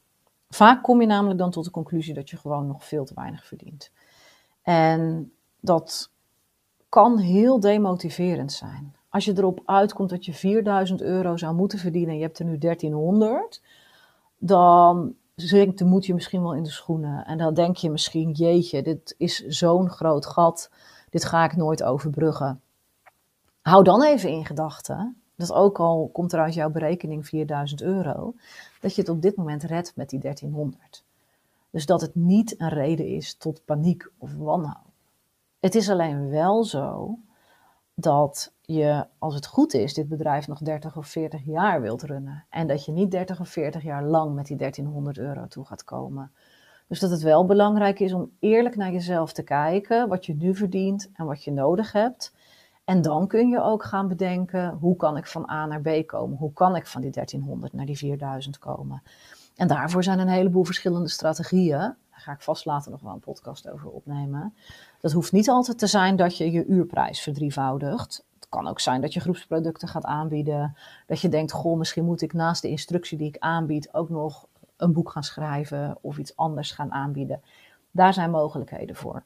Vaak 0.50 0.84
kom 0.84 1.02
je 1.02 1.08
namelijk 1.08 1.40
dan 1.40 1.52
tot 1.52 1.66
de 1.66 1.72
conclusie 1.72 2.14
dat 2.14 2.30
je 2.30 2.38
gewoon 2.38 2.68
nog 2.68 2.86
veel 2.86 3.06
te 3.06 3.14
weinig 3.14 3.46
verdient. 3.46 3.92
En 4.62 5.32
dat 5.60 6.12
kan 6.90 7.18
heel 7.18 7.60
demotiverend 7.60 8.52
zijn. 8.52 8.96
Als 9.10 9.26
je 9.26 9.38
erop 9.38 9.62
uitkomt 9.66 10.10
dat 10.10 10.26
je 10.26 10.34
4000 10.34 11.02
euro 11.02 11.38
zou 11.38 11.56
moeten 11.56 11.80
verdienen 11.80 12.10
en 12.10 12.18
je 12.18 12.24
hebt 12.24 12.40
er 12.40 12.46
nu 12.46 12.58
1300, 12.58 13.62
dan 14.38 15.16
zinkt 15.36 15.78
de 15.78 15.86
moed 15.86 16.06
je 16.06 16.14
misschien 16.14 16.42
wel 16.42 16.54
in 16.54 16.64
de 16.64 16.70
schoenen. 16.70 17.26
En 17.26 17.38
dan 17.38 17.54
denk 17.54 17.76
je 17.76 17.90
misschien, 17.90 18.32
jeetje, 18.32 18.82
dit 18.82 19.16
is 19.18 19.46
zo'n 19.46 19.90
groot 19.90 20.26
gat. 20.26 20.72
Dit 21.10 21.26
ga 21.26 21.44
ik 21.44 21.56
nooit 21.56 21.84
overbruggen. 21.84 22.62
Hou 23.62 23.84
dan 23.84 24.04
even 24.04 24.30
in 24.30 24.46
gedachten 24.46 25.22
dat 25.38 25.54
ook 25.54 25.80
al 25.80 26.10
komt 26.14 26.34
er 26.34 26.40
uit 26.40 26.54
jouw 26.54 26.70
berekening 26.70 27.28
4000 27.28 27.82
euro, 27.82 28.34
dat 28.82 28.96
je 28.96 29.02
het 29.02 29.10
op 29.10 29.22
dit 29.22 29.36
moment 29.36 29.64
redt 29.64 29.96
met 29.96 30.10
die 30.10 30.20
1300. 30.20 31.04
Dus 31.70 31.86
dat 31.86 32.02
het 32.02 32.16
niet 32.16 32.60
een 32.60 32.70
reden 32.70 33.08
is 33.08 33.36
tot 33.36 33.66
paniek 33.66 34.10
of 34.18 34.34
wanhoop. 34.34 34.86
Het 35.60 35.76
is 35.76 35.90
alleen 35.90 36.30
wel 36.30 36.64
zo 36.64 37.18
dat 37.94 38.54
je, 38.62 39.06
als 39.18 39.36
het 39.36 39.48
goed 39.48 39.74
is, 39.74 39.94
dit 39.94 40.08
bedrijf 40.08 40.48
nog 40.48 40.60
30 40.60 40.98
of 40.98 41.08
40 41.08 41.46
jaar 41.46 41.82
wilt 41.82 42.04
runnen. 42.04 42.46
En 42.50 42.68
dat 42.68 42.86
je 42.86 42.92
niet 42.92 43.12
30 43.12 43.40
of 43.40 43.50
40 43.50 43.84
jaar 43.84 44.04
lang 44.04 44.36
met 44.36 44.46
die 44.46 44.58
1300 44.58 45.18
euro 45.18 45.48
toe 45.48 45.66
gaat 45.66 45.84
komen. 45.84 46.32
Dus 46.88 47.00
dat 47.00 47.10
het 47.10 47.22
wel 47.22 47.46
belangrijk 47.46 48.00
is 48.00 48.14
om 48.14 48.32
eerlijk 48.40 48.76
naar 48.76 48.92
jezelf 48.92 49.34
te 49.34 49.44
kijken, 49.44 50.08
wat 50.08 50.26
je 50.26 50.36
nu 50.36 50.56
verdient 50.56 51.10
en 51.14 51.26
wat 51.26 51.44
je 51.44 51.52
nodig 51.52 51.92
hebt. 51.92 52.34
En 52.88 53.02
dan 53.02 53.28
kun 53.28 53.48
je 53.48 53.62
ook 53.62 53.84
gaan 53.84 54.08
bedenken, 54.08 54.78
hoe 54.80 54.96
kan 54.96 55.18
ik 55.18 55.28
van 55.28 55.50
A 55.50 55.66
naar 55.66 55.82
B 55.82 56.08
komen? 56.08 56.38
Hoe 56.38 56.54
kan 56.54 56.76
ik 56.76 56.88
van 56.88 57.02
die 57.02 57.12
1300 57.12 57.74
naar 57.74 57.86
die 57.86 57.98
4000 57.98 58.60
komen? 58.60 59.04
En 59.56 59.68
daarvoor 59.68 60.04
zijn 60.04 60.20
een 60.20 60.28
heleboel 60.28 60.64
verschillende 60.64 61.10
strategieën. 61.10 61.78
Daar 61.78 61.96
ga 62.10 62.32
ik 62.32 62.42
vast 62.42 62.66
later 62.66 62.92
nog 62.92 63.02
wel 63.02 63.14
een 63.14 63.20
podcast 63.20 63.70
over 63.70 63.90
opnemen. 63.90 64.54
Dat 65.00 65.12
hoeft 65.12 65.32
niet 65.32 65.50
altijd 65.50 65.80
te 65.80 65.88
zijn 65.88 66.16
dat 66.16 66.38
je 66.38 66.52
je 66.52 66.66
uurprijs 66.66 67.22
verdrievoudigt. 67.22 68.26
Het 68.36 68.50
kan 68.50 68.68
ook 68.68 68.80
zijn 68.80 69.02
dat 69.02 69.14
je 69.14 69.20
groepsproducten 69.20 69.88
gaat 69.88 70.06
aanbieden. 70.06 70.76
Dat 71.08 71.20
je 71.20 71.30
denkt, 71.30 71.52
goh, 71.52 71.78
misschien 71.78 72.06
moet 72.06 72.22
ik 72.22 72.34
naast 72.34 72.62
de 72.62 72.70
instructie 72.70 73.18
die 73.18 73.28
ik 73.28 73.38
aanbied 73.38 73.94
ook 73.94 74.10
nog 74.10 74.48
een 74.78 74.94
boek 74.94 75.12
gaan 75.12 75.24
schrijven 75.24 75.98
of 76.02 76.18
iets 76.18 76.36
anders 76.36 76.72
gaan 76.72 76.92
aanbieden. 76.92 77.42
Daar 77.92 78.14
zijn 78.14 78.32
mogelijkheden 78.32 78.96
voor. 78.96 79.24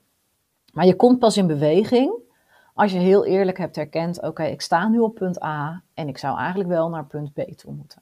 Maar 0.73 0.85
je 0.85 0.95
komt 0.95 1.19
pas 1.19 1.37
in 1.37 1.47
beweging 1.47 2.29
als 2.73 2.91
je 2.91 2.97
heel 2.97 3.25
eerlijk 3.25 3.57
hebt 3.57 3.75
herkend, 3.75 4.21
oké, 4.21 4.43
ik 4.43 4.61
sta 4.61 4.87
nu 4.87 4.99
op 4.99 5.15
punt 5.15 5.43
A 5.43 5.81
en 5.93 6.07
ik 6.07 6.17
zou 6.17 6.37
eigenlijk 6.37 6.69
wel 6.69 6.89
naar 6.89 7.05
punt 7.05 7.33
B 7.33 7.41
toe 7.55 7.73
moeten. 7.73 8.01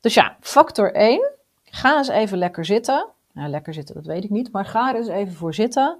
Dus 0.00 0.14
ja, 0.14 0.36
factor 0.40 0.94
1, 0.94 1.30
ga 1.64 1.96
eens 1.96 2.08
even 2.08 2.38
lekker 2.38 2.64
zitten. 2.64 3.06
Nou, 3.32 3.48
lekker 3.50 3.74
zitten, 3.74 3.94
dat 3.94 4.06
weet 4.06 4.24
ik 4.24 4.30
niet, 4.30 4.52
maar 4.52 4.64
ga 4.64 4.88
er 4.88 4.96
eens 4.96 5.08
even 5.08 5.34
voor 5.34 5.54
zitten. 5.54 5.98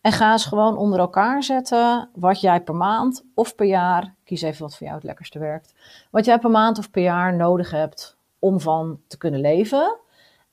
En 0.00 0.12
ga 0.12 0.32
eens 0.32 0.44
gewoon 0.44 0.76
onder 0.76 0.98
elkaar 0.98 1.42
zetten 1.42 2.08
wat 2.14 2.40
jij 2.40 2.60
per 2.60 2.74
maand 2.74 3.24
of 3.34 3.54
per 3.54 3.66
jaar, 3.66 4.14
kies 4.24 4.42
even 4.42 4.62
wat 4.62 4.76
voor 4.76 4.86
jou 4.86 4.98
het 4.98 5.06
lekkerste 5.06 5.38
werkt, 5.38 5.74
wat 6.10 6.24
jij 6.24 6.38
per 6.38 6.50
maand 6.50 6.78
of 6.78 6.90
per 6.90 7.02
jaar 7.02 7.34
nodig 7.34 7.70
hebt 7.70 8.16
om 8.38 8.60
van 8.60 9.00
te 9.06 9.18
kunnen 9.18 9.40
leven. 9.40 9.96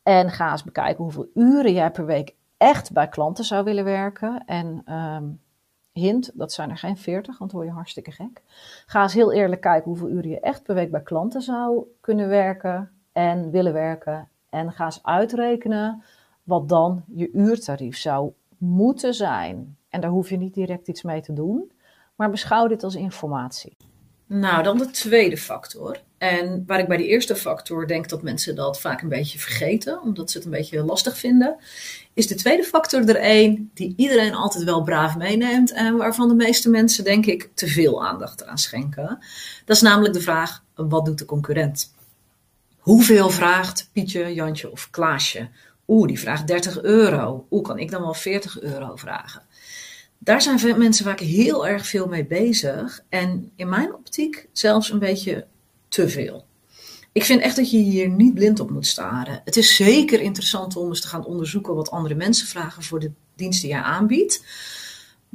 En 0.03 0.29
ga 0.29 0.51
eens 0.51 0.63
bekijken 0.63 1.03
hoeveel 1.03 1.27
uren 1.33 1.73
jij 1.73 1.91
per 1.91 2.05
week 2.05 2.35
echt 2.57 2.91
bij 2.91 3.07
klanten 3.07 3.43
zou 3.43 3.63
willen 3.63 3.83
werken. 3.83 4.43
En 4.45 4.93
um, 4.93 5.41
hint, 5.93 6.31
dat 6.33 6.53
zijn 6.53 6.69
er 6.69 6.77
geen 6.77 6.97
40, 6.97 7.37
want 7.37 7.51
word 7.51 7.65
je 7.65 7.73
hartstikke 7.73 8.11
gek. 8.11 8.41
Ga 8.85 9.01
eens 9.01 9.13
heel 9.13 9.33
eerlijk 9.33 9.61
kijken 9.61 9.89
hoeveel 9.89 10.09
uren 10.09 10.29
je 10.29 10.39
echt 10.39 10.63
per 10.63 10.75
week 10.75 10.91
bij 10.91 11.01
klanten 11.01 11.41
zou 11.41 11.83
kunnen 11.99 12.27
werken 12.27 12.91
en 13.11 13.51
willen 13.51 13.73
werken. 13.73 14.29
En 14.49 14.71
ga 14.71 14.85
eens 14.85 15.03
uitrekenen 15.03 16.03
wat 16.43 16.69
dan 16.69 17.03
je 17.07 17.31
uurtarief 17.31 17.97
zou 17.97 18.31
moeten 18.57 19.13
zijn. 19.13 19.77
En 19.89 20.01
daar 20.01 20.09
hoef 20.09 20.29
je 20.29 20.37
niet 20.37 20.53
direct 20.53 20.87
iets 20.87 21.01
mee 21.01 21.21
te 21.21 21.33
doen, 21.33 21.71
maar 22.15 22.29
beschouw 22.29 22.67
dit 22.67 22.83
als 22.83 22.95
informatie. 22.95 23.77
Nou, 24.25 24.63
dan 24.63 24.77
de 24.77 24.89
tweede 24.89 25.37
factor. 25.37 25.99
En 26.23 26.63
waar 26.67 26.79
ik 26.79 26.87
bij 26.87 26.97
die 26.97 27.07
eerste 27.07 27.35
factor 27.35 27.87
denk 27.87 28.09
dat 28.09 28.21
mensen 28.21 28.55
dat 28.55 28.79
vaak 28.79 29.01
een 29.01 29.09
beetje 29.09 29.39
vergeten, 29.39 30.01
omdat 30.01 30.31
ze 30.31 30.37
het 30.37 30.45
een 30.45 30.53
beetje 30.53 30.83
lastig 30.83 31.17
vinden, 31.17 31.55
is 32.13 32.27
de 32.27 32.35
tweede 32.35 32.63
factor 32.63 33.09
er 33.09 33.15
één 33.15 33.71
die 33.73 33.93
iedereen 33.97 34.33
altijd 34.33 34.63
wel 34.63 34.83
braaf 34.83 35.17
meeneemt 35.17 35.71
en 35.71 35.97
waarvan 35.97 36.27
de 36.27 36.33
meeste 36.33 36.69
mensen, 36.69 37.03
denk 37.03 37.25
ik, 37.25 37.49
te 37.53 37.67
veel 37.67 38.05
aandacht 38.05 38.45
aan 38.45 38.57
schenken. 38.57 39.19
Dat 39.65 39.75
is 39.75 39.81
namelijk 39.81 40.13
de 40.13 40.21
vraag: 40.21 40.63
wat 40.75 41.05
doet 41.05 41.17
de 41.17 41.25
concurrent? 41.25 41.93
Hoeveel 42.77 43.29
vraagt 43.29 43.89
Pietje, 43.91 44.33
Jantje 44.33 44.71
of 44.71 44.89
Klaasje? 44.89 45.49
Oeh, 45.87 46.07
die 46.07 46.19
vraagt 46.19 46.47
30 46.47 46.81
euro. 46.81 47.47
Oeh, 47.51 47.63
kan 47.63 47.79
ik 47.79 47.91
dan 47.91 48.01
wel 48.01 48.13
40 48.13 48.61
euro 48.61 48.95
vragen? 48.95 49.41
Daar 50.17 50.41
zijn 50.41 50.77
mensen 50.77 51.05
vaak 51.05 51.19
heel 51.19 51.67
erg 51.67 51.85
veel 51.85 52.07
mee 52.07 52.25
bezig. 52.25 53.03
En 53.09 53.51
in 53.55 53.69
mijn 53.69 53.93
optiek 53.93 54.47
zelfs 54.51 54.91
een 54.91 54.99
beetje 54.99 55.47
te 55.93 56.09
veel. 56.09 56.45
Ik 57.11 57.23
vind 57.23 57.41
echt 57.41 57.55
dat 57.55 57.71
je 57.71 57.77
hier 57.77 58.09
niet 58.09 58.33
blind 58.33 58.59
op 58.59 58.69
moet 58.69 58.87
staren. 58.87 59.41
Het 59.45 59.57
is 59.57 59.75
zeker 59.75 60.21
interessant 60.21 60.75
om 60.75 60.87
eens 60.87 61.01
te 61.01 61.07
gaan 61.07 61.25
onderzoeken 61.25 61.75
wat 61.75 61.91
andere 61.91 62.15
mensen 62.15 62.47
vragen 62.47 62.83
voor 62.83 62.99
de 62.99 63.11
dienst 63.35 63.61
die 63.61 63.69
jij 63.69 63.81
aanbiedt. 63.81 64.45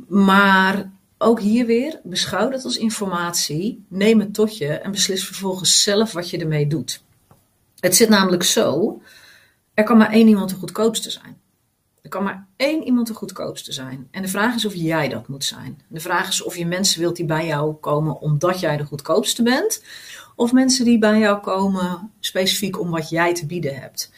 Maar 0.08 0.90
ook 1.18 1.40
hier 1.40 1.66
weer, 1.66 2.00
beschouw 2.04 2.50
het 2.50 2.64
als 2.64 2.76
informatie, 2.76 3.84
neem 3.88 4.20
het 4.20 4.34
tot 4.34 4.56
je 4.56 4.68
en 4.68 4.90
beslis 4.90 5.24
vervolgens 5.24 5.82
zelf 5.82 6.12
wat 6.12 6.30
je 6.30 6.38
ermee 6.38 6.66
doet. 6.66 7.02
Het 7.80 7.96
zit 7.96 8.08
namelijk 8.08 8.42
zo, 8.42 9.00
er 9.74 9.84
kan 9.84 9.96
maar 9.96 10.12
één 10.12 10.28
iemand 10.28 10.50
de 10.50 10.56
goedkoopste 10.56 11.10
zijn. 11.10 11.38
Er 12.02 12.08
kan 12.08 12.22
maar 12.22 12.46
één 12.56 12.84
iemand 12.84 13.06
de 13.06 13.14
goedkoopste 13.14 13.72
zijn. 13.72 14.08
En 14.10 14.22
de 14.22 14.28
vraag 14.28 14.54
is 14.54 14.64
of 14.64 14.74
jij 14.74 15.08
dat 15.08 15.28
moet 15.28 15.44
zijn. 15.44 15.80
De 15.88 16.00
vraag 16.00 16.28
is 16.28 16.42
of 16.42 16.56
je 16.56 16.66
mensen 16.66 17.00
wilt 17.00 17.16
die 17.16 17.24
bij 17.24 17.46
jou 17.46 17.74
komen 17.74 18.20
omdat 18.20 18.60
jij 18.60 18.76
de 18.76 18.84
goedkoopste 18.84 19.42
bent. 19.42 19.82
Of 20.36 20.52
mensen 20.52 20.84
die 20.84 20.98
bij 20.98 21.18
jou 21.18 21.40
komen 21.40 22.10
specifiek 22.20 22.80
om 22.80 22.90
wat 22.90 23.10
jij 23.10 23.34
te 23.34 23.46
bieden 23.46 23.80
hebt. 23.80 24.10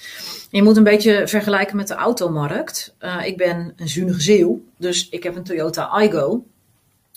je 0.51 0.63
moet 0.63 0.77
een 0.77 0.85
beetje 0.85 1.29
vergelijken 1.29 1.77
met 1.77 1.89
de 1.89 1.95
automarkt. 1.95 2.95
Uh, 3.01 3.27
ik 3.27 3.37
ben 3.37 3.73
een 3.77 3.89
zunige 3.89 4.21
zeeuw, 4.21 4.61
dus 4.79 5.09
ik 5.09 5.23
heb 5.23 5.37
een 5.37 5.45
Toyota 5.45 6.01
Igo. 6.01 6.45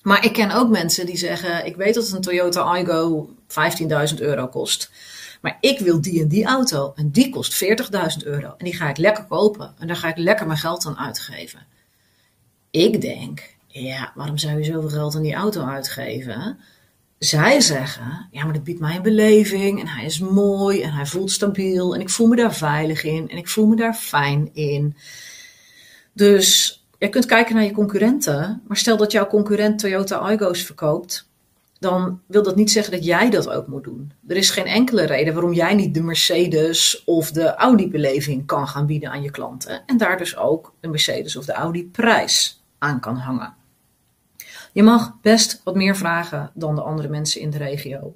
Maar 0.03 0.25
ik 0.25 0.33
ken 0.33 0.51
ook 0.51 0.69
mensen 0.69 1.05
die 1.05 1.17
zeggen: 1.17 1.65
Ik 1.65 1.75
weet 1.75 1.93
dat 1.93 2.09
een 2.09 2.21
Toyota 2.21 2.77
Igo 2.77 3.29
15.000 3.47 4.17
euro 4.17 4.47
kost. 4.47 4.91
Maar 5.43 5.57
ik 5.59 5.79
wil 5.79 6.01
die 6.01 6.21
en 6.21 6.27
die 6.27 6.45
auto 6.45 6.93
en 6.95 7.09
die 7.09 7.29
kost 7.29 7.63
40.000 7.63 7.67
euro. 8.23 8.53
En 8.57 8.65
die 8.65 8.75
ga 8.75 8.89
ik 8.89 8.97
lekker 8.97 9.25
kopen 9.25 9.73
en 9.79 9.87
daar 9.87 9.95
ga 9.95 10.07
ik 10.07 10.17
lekker 10.17 10.47
mijn 10.47 10.59
geld 10.59 10.85
aan 10.85 10.97
uitgeven. 10.97 11.59
Ik 12.71 13.01
denk, 13.01 13.55
ja, 13.67 14.11
waarom 14.15 14.37
zou 14.37 14.57
je 14.57 14.63
zoveel 14.63 14.89
geld 14.89 15.15
aan 15.15 15.21
die 15.21 15.33
auto 15.33 15.65
uitgeven? 15.65 16.59
Zij 17.17 17.61
zeggen, 17.61 18.27
ja, 18.31 18.43
maar 18.43 18.53
dat 18.53 18.63
biedt 18.63 18.79
mij 18.79 18.95
een 18.95 19.01
beleving 19.01 19.79
en 19.79 19.87
hij 19.87 20.05
is 20.05 20.19
mooi 20.19 20.81
en 20.81 20.91
hij 20.91 21.05
voelt 21.05 21.31
stabiel 21.31 21.95
en 21.95 22.01
ik 22.01 22.09
voel 22.09 22.27
me 22.27 22.35
daar 22.35 22.55
veilig 22.55 23.03
in 23.03 23.29
en 23.29 23.37
ik 23.37 23.47
voel 23.47 23.67
me 23.67 23.75
daar 23.75 23.93
fijn 23.93 24.49
in. 24.53 24.95
Dus 26.13 26.77
je 26.97 27.09
kunt 27.09 27.25
kijken 27.25 27.55
naar 27.55 27.63
je 27.63 27.71
concurrenten, 27.71 28.61
maar 28.67 28.77
stel 28.77 28.97
dat 28.97 29.11
jouw 29.11 29.27
concurrent 29.27 29.79
Toyota 29.79 30.31
Igo's 30.31 30.63
verkoopt, 30.63 31.27
dan 31.83 32.21
wil 32.27 32.43
dat 32.43 32.55
niet 32.55 32.71
zeggen 32.71 32.93
dat 32.93 33.05
jij 33.05 33.29
dat 33.29 33.49
ook 33.49 33.67
moet 33.67 33.83
doen. 33.83 34.11
Er 34.27 34.35
is 34.35 34.49
geen 34.49 34.65
enkele 34.65 35.05
reden 35.05 35.33
waarom 35.33 35.53
jij 35.53 35.75
niet 35.75 35.93
de 35.93 36.01
Mercedes 36.01 37.03
of 37.05 37.31
de 37.31 37.55
Audi-beleving 37.55 38.45
kan 38.45 38.67
gaan 38.67 38.85
bieden 38.85 39.11
aan 39.11 39.21
je 39.21 39.31
klanten. 39.31 39.83
En 39.85 39.97
daar 39.97 40.17
dus 40.17 40.37
ook 40.37 40.73
de 40.79 40.87
Mercedes 40.87 41.35
of 41.35 41.45
de 41.45 41.53
Audi-prijs 41.53 42.63
aan 42.77 42.99
kan 42.99 43.15
hangen. 43.15 43.53
Je 44.73 44.83
mag 44.83 45.17
best 45.21 45.61
wat 45.63 45.75
meer 45.75 45.95
vragen 45.95 46.51
dan 46.53 46.75
de 46.75 46.81
andere 46.81 47.07
mensen 47.07 47.41
in 47.41 47.49
de 47.49 47.57
regio. 47.57 48.15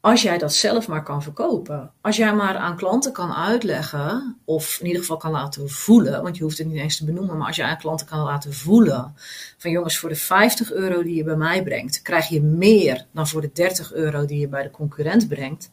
Als 0.00 0.22
jij 0.22 0.38
dat 0.38 0.54
zelf 0.54 0.88
maar 0.88 1.02
kan 1.02 1.22
verkopen, 1.22 1.92
als 2.00 2.16
jij 2.16 2.34
maar 2.34 2.56
aan 2.56 2.76
klanten 2.76 3.12
kan 3.12 3.32
uitleggen, 3.32 4.36
of 4.44 4.78
in 4.80 4.86
ieder 4.86 5.00
geval 5.00 5.16
kan 5.16 5.30
laten 5.30 5.70
voelen, 5.70 6.22
want 6.22 6.36
je 6.36 6.42
hoeft 6.42 6.58
het 6.58 6.66
niet 6.66 6.76
eens 6.76 6.96
te 6.96 7.04
benoemen, 7.04 7.36
maar 7.36 7.46
als 7.46 7.56
je 7.56 7.64
aan 7.64 7.78
klanten 7.78 8.06
kan 8.06 8.18
laten 8.18 8.54
voelen 8.54 9.14
van 9.56 9.70
jongens, 9.70 9.98
voor 9.98 10.08
de 10.08 10.14
50 10.14 10.72
euro 10.72 11.02
die 11.02 11.14
je 11.14 11.24
bij 11.24 11.36
mij 11.36 11.62
brengt, 11.62 12.02
krijg 12.02 12.28
je 12.28 12.42
meer 12.42 13.06
dan 13.12 13.28
voor 13.28 13.40
de 13.40 13.50
30 13.52 13.92
euro 13.92 14.24
die 14.24 14.38
je 14.38 14.48
bij 14.48 14.62
de 14.62 14.70
concurrent 14.70 15.28
brengt, 15.28 15.70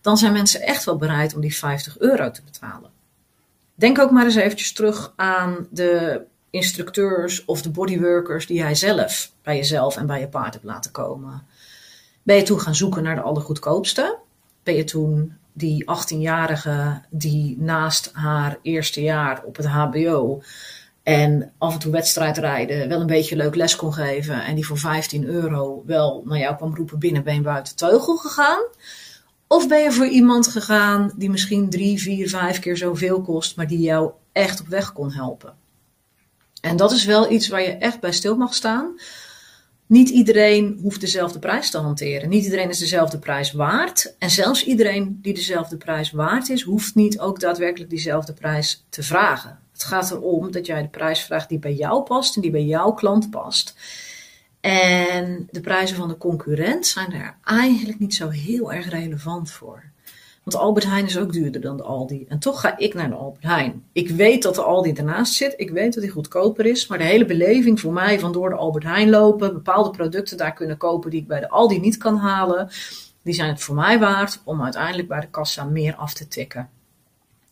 dan 0.00 0.16
zijn 0.16 0.32
mensen 0.32 0.60
echt 0.60 0.84
wel 0.84 0.96
bereid 0.96 1.34
om 1.34 1.40
die 1.40 1.56
50 1.56 1.98
euro 1.98 2.30
te 2.30 2.42
betalen. 2.42 2.90
Denk 3.74 3.98
ook 3.98 4.10
maar 4.10 4.24
eens 4.24 4.34
eventjes 4.34 4.72
terug 4.72 5.12
aan 5.16 5.66
de 5.70 6.20
instructeurs 6.50 7.44
of 7.44 7.62
de 7.62 7.70
bodyworkers 7.70 8.46
die 8.46 8.56
jij 8.56 8.74
zelf 8.74 9.32
bij 9.42 9.56
jezelf 9.56 9.96
en 9.96 10.06
bij 10.06 10.20
je 10.20 10.28
paard 10.28 10.52
hebt 10.52 10.66
laten 10.66 10.90
komen. 10.90 11.46
Ben 12.26 12.36
je 12.36 12.42
toen 12.42 12.60
gaan 12.60 12.74
zoeken 12.74 13.02
naar 13.02 13.14
de 13.14 13.20
allergoedkoopste? 13.20 14.18
Ben 14.62 14.74
je 14.74 14.84
toen 14.84 15.32
die 15.52 15.84
18-jarige 15.84 17.00
die 17.10 17.56
naast 17.58 18.10
haar 18.12 18.58
eerste 18.62 19.02
jaar 19.02 19.42
op 19.44 19.56
het 19.56 19.66
HBO 19.66 20.42
en 21.02 21.52
af 21.58 21.72
en 21.72 21.78
toe 21.78 21.92
wedstrijdrijden 21.92 22.88
wel 22.88 23.00
een 23.00 23.06
beetje 23.06 23.36
leuk 23.36 23.54
les 23.54 23.76
kon 23.76 23.92
geven 23.92 24.44
en 24.44 24.54
die 24.54 24.66
voor 24.66 24.78
15 24.78 25.24
euro 25.24 25.82
wel 25.86 26.22
naar 26.24 26.38
jou 26.38 26.56
kwam 26.56 26.74
roepen 26.76 26.98
binnenbeen 26.98 27.42
buiten 27.42 27.76
teugel 27.76 28.16
gegaan? 28.16 28.62
Of 29.46 29.68
ben 29.68 29.82
je 29.82 29.92
voor 29.92 30.06
iemand 30.06 30.48
gegaan 30.48 31.12
die 31.16 31.30
misschien 31.30 31.70
drie, 31.70 32.00
vier, 32.00 32.28
vijf 32.28 32.58
keer 32.58 32.76
zoveel 32.76 33.22
kost, 33.22 33.56
maar 33.56 33.66
die 33.66 33.80
jou 33.80 34.10
echt 34.32 34.60
op 34.60 34.66
weg 34.66 34.92
kon 34.92 35.12
helpen? 35.12 35.54
En 36.60 36.76
dat 36.76 36.92
is 36.92 37.04
wel 37.04 37.30
iets 37.30 37.48
waar 37.48 37.62
je 37.62 37.72
echt 37.72 38.00
bij 38.00 38.12
stil 38.12 38.36
mag 38.36 38.54
staan. 38.54 38.94
Niet 39.86 40.08
iedereen 40.08 40.78
hoeft 40.82 41.00
dezelfde 41.00 41.38
prijs 41.38 41.70
te 41.70 41.78
hanteren. 41.78 42.28
Niet 42.28 42.44
iedereen 42.44 42.68
is 42.68 42.78
dezelfde 42.78 43.18
prijs 43.18 43.52
waard. 43.52 44.14
En 44.18 44.30
zelfs 44.30 44.64
iedereen 44.64 45.18
die 45.22 45.34
dezelfde 45.34 45.76
prijs 45.76 46.10
waard 46.10 46.48
is, 46.48 46.62
hoeft 46.62 46.94
niet 46.94 47.20
ook 47.20 47.40
daadwerkelijk 47.40 47.90
diezelfde 47.90 48.32
prijs 48.32 48.84
te 48.88 49.02
vragen. 49.02 49.58
Het 49.72 49.84
gaat 49.84 50.10
erom 50.10 50.52
dat 50.52 50.66
jij 50.66 50.82
de 50.82 50.88
prijs 50.88 51.20
vraagt 51.20 51.48
die 51.48 51.58
bij 51.58 51.74
jou 51.74 52.02
past 52.02 52.36
en 52.36 52.42
die 52.42 52.50
bij 52.50 52.64
jouw 52.64 52.92
klant 52.92 53.30
past. 53.30 53.74
En 54.60 55.48
de 55.50 55.60
prijzen 55.60 55.96
van 55.96 56.08
de 56.08 56.18
concurrent 56.18 56.86
zijn 56.86 57.12
er 57.12 57.36
eigenlijk 57.44 57.98
niet 57.98 58.14
zo 58.14 58.28
heel 58.28 58.72
erg 58.72 58.88
relevant 58.88 59.50
voor. 59.50 59.84
Want 60.46 60.62
Albert 60.62 60.86
Heijn 60.86 61.04
is 61.04 61.18
ook 61.18 61.32
duurder 61.32 61.60
dan 61.60 61.76
de 61.76 61.82
Aldi. 61.82 62.24
En 62.28 62.38
toch 62.38 62.60
ga 62.60 62.78
ik 62.78 62.94
naar 62.94 63.08
de 63.08 63.14
Albert 63.14 63.44
Heijn. 63.44 63.84
Ik 63.92 64.08
weet 64.08 64.42
dat 64.42 64.54
de 64.54 64.62
Aldi 64.62 64.92
ernaast 64.92 65.34
zit. 65.34 65.54
Ik 65.56 65.70
weet 65.70 65.94
dat 65.94 66.02
die 66.02 66.12
goedkoper 66.12 66.66
is. 66.66 66.86
Maar 66.86 66.98
de 66.98 67.04
hele 67.04 67.24
beleving 67.24 67.80
voor 67.80 67.92
mij 67.92 68.20
van 68.20 68.32
door 68.32 68.48
de 68.48 68.56
Albert 68.56 68.84
Heijn 68.84 69.10
lopen, 69.10 69.52
bepaalde 69.52 69.90
producten 69.90 70.36
daar 70.36 70.52
kunnen 70.52 70.76
kopen 70.76 71.10
die 71.10 71.20
ik 71.20 71.26
bij 71.26 71.40
de 71.40 71.48
Aldi 71.48 71.80
niet 71.80 71.96
kan 71.96 72.16
halen, 72.16 72.68
die 73.22 73.34
zijn 73.34 73.48
het 73.48 73.62
voor 73.62 73.74
mij 73.74 73.98
waard 73.98 74.40
om 74.44 74.62
uiteindelijk 74.62 75.08
bij 75.08 75.20
de 75.20 75.30
kassa 75.30 75.64
meer 75.64 75.94
af 75.94 76.14
te 76.14 76.28
tikken. 76.28 76.70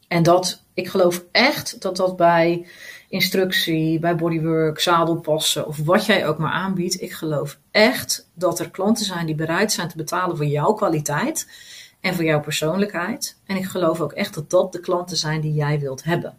En 0.08 0.22
dat, 0.22 0.62
ik 0.74 0.88
geloof 0.88 1.24
echt 1.32 1.82
dat 1.82 1.96
dat 1.96 2.16
bij 2.16 2.66
instructie, 3.08 3.98
bij 3.98 4.16
bodywork, 4.16 4.80
zadelpassen 4.80 5.66
of 5.66 5.78
wat 5.84 6.06
jij 6.06 6.26
ook 6.26 6.38
maar 6.38 6.52
aanbiedt. 6.52 7.02
Ik 7.02 7.12
geloof 7.12 7.58
echt 7.70 8.28
dat 8.34 8.58
er 8.58 8.70
klanten 8.70 9.04
zijn 9.04 9.26
die 9.26 9.34
bereid 9.34 9.72
zijn 9.72 9.88
te 9.88 9.96
betalen 9.96 10.36
voor 10.36 10.46
jouw 10.46 10.72
kwaliteit 10.72 11.46
en 12.04 12.14
voor 12.14 12.24
jouw 12.24 12.40
persoonlijkheid. 12.40 13.36
En 13.46 13.56
ik 13.56 13.64
geloof 13.64 14.00
ook 14.00 14.12
echt 14.12 14.34
dat 14.34 14.50
dat 14.50 14.72
de 14.72 14.80
klanten 14.80 15.16
zijn 15.16 15.40
die 15.40 15.52
jij 15.52 15.80
wilt 15.80 16.04
hebben. 16.04 16.38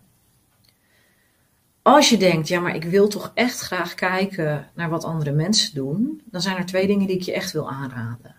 Als 1.81 2.10
je 2.10 2.17
denkt, 2.17 2.48
ja, 2.48 2.60
maar 2.60 2.75
ik 2.75 2.84
wil 2.84 3.07
toch 3.07 3.31
echt 3.34 3.60
graag 3.60 3.93
kijken 3.93 4.69
naar 4.75 4.89
wat 4.89 5.03
andere 5.03 5.31
mensen 5.31 5.75
doen, 5.75 6.22
dan 6.25 6.41
zijn 6.41 6.57
er 6.57 6.65
twee 6.65 6.88
dingen 6.88 7.07
die 7.07 7.15
ik 7.15 7.22
je 7.22 7.34
echt 7.34 7.51
wil 7.51 7.69
aanraden. 7.69 8.36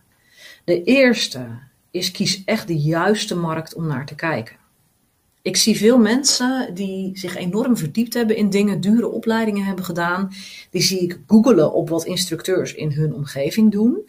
De 0.64 0.82
eerste 0.82 1.46
is 1.90 2.10
kies 2.10 2.44
echt 2.44 2.66
de 2.66 2.78
juiste 2.78 3.36
markt 3.36 3.74
om 3.74 3.86
naar 3.86 4.06
te 4.06 4.14
kijken. 4.14 4.56
Ik 5.42 5.56
zie 5.56 5.76
veel 5.76 5.98
mensen 5.98 6.74
die 6.74 7.18
zich 7.18 7.36
enorm 7.36 7.76
verdiept 7.76 8.14
hebben 8.14 8.36
in 8.36 8.50
dingen, 8.50 8.80
dure 8.80 9.08
opleidingen 9.08 9.64
hebben 9.64 9.84
gedaan. 9.84 10.32
Die 10.70 10.82
zie 10.82 11.00
ik 11.00 11.20
googelen 11.26 11.72
op 11.72 11.88
wat 11.88 12.04
instructeurs 12.04 12.74
in 12.74 12.92
hun 12.92 13.14
omgeving 13.14 13.72
doen. 13.72 14.08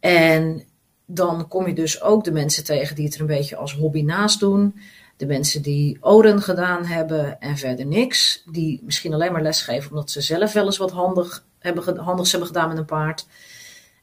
En 0.00 0.64
dan 1.06 1.48
kom 1.48 1.66
je 1.66 1.74
dus 1.74 2.02
ook 2.02 2.24
de 2.24 2.32
mensen 2.32 2.64
tegen 2.64 2.96
die 2.96 3.04
het 3.04 3.14
er 3.14 3.20
een 3.20 3.26
beetje 3.26 3.56
als 3.56 3.74
hobby 3.74 4.02
naast 4.02 4.40
doen. 4.40 4.80
De 5.16 5.26
mensen 5.26 5.62
die 5.62 5.98
oren 6.00 6.42
gedaan 6.42 6.84
hebben 6.84 7.40
en 7.40 7.56
verder 7.56 7.86
niks. 7.86 8.42
Die 8.50 8.80
misschien 8.84 9.14
alleen 9.14 9.32
maar 9.32 9.42
lesgeven 9.42 9.90
omdat 9.90 10.10
ze 10.10 10.20
zelf 10.20 10.52
wel 10.52 10.64
eens 10.64 10.78
wat 10.78 10.90
handig 10.90 11.44
hebben, 11.58 11.96
handigs 11.96 12.30
hebben 12.30 12.48
gedaan 12.48 12.68
met 12.68 12.78
een 12.78 12.84
paard. 12.84 13.26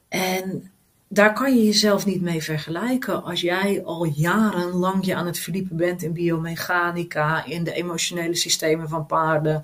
En 0.07 0.71
daar 1.13 1.33
kan 1.33 1.55
je 1.55 1.65
jezelf 1.65 2.05
niet 2.05 2.21
mee 2.21 2.43
vergelijken 2.43 3.23
als 3.23 3.41
jij 3.41 3.83
al 3.83 4.05
jarenlang 4.05 5.05
je 5.05 5.15
aan 5.15 5.25
het 5.25 5.39
verdiepen 5.39 5.75
bent 5.75 6.03
in 6.03 6.13
biomechanica, 6.13 7.45
in 7.45 7.63
de 7.63 7.73
emotionele 7.73 8.35
systemen 8.35 8.89
van 8.89 9.05
paarden. 9.05 9.63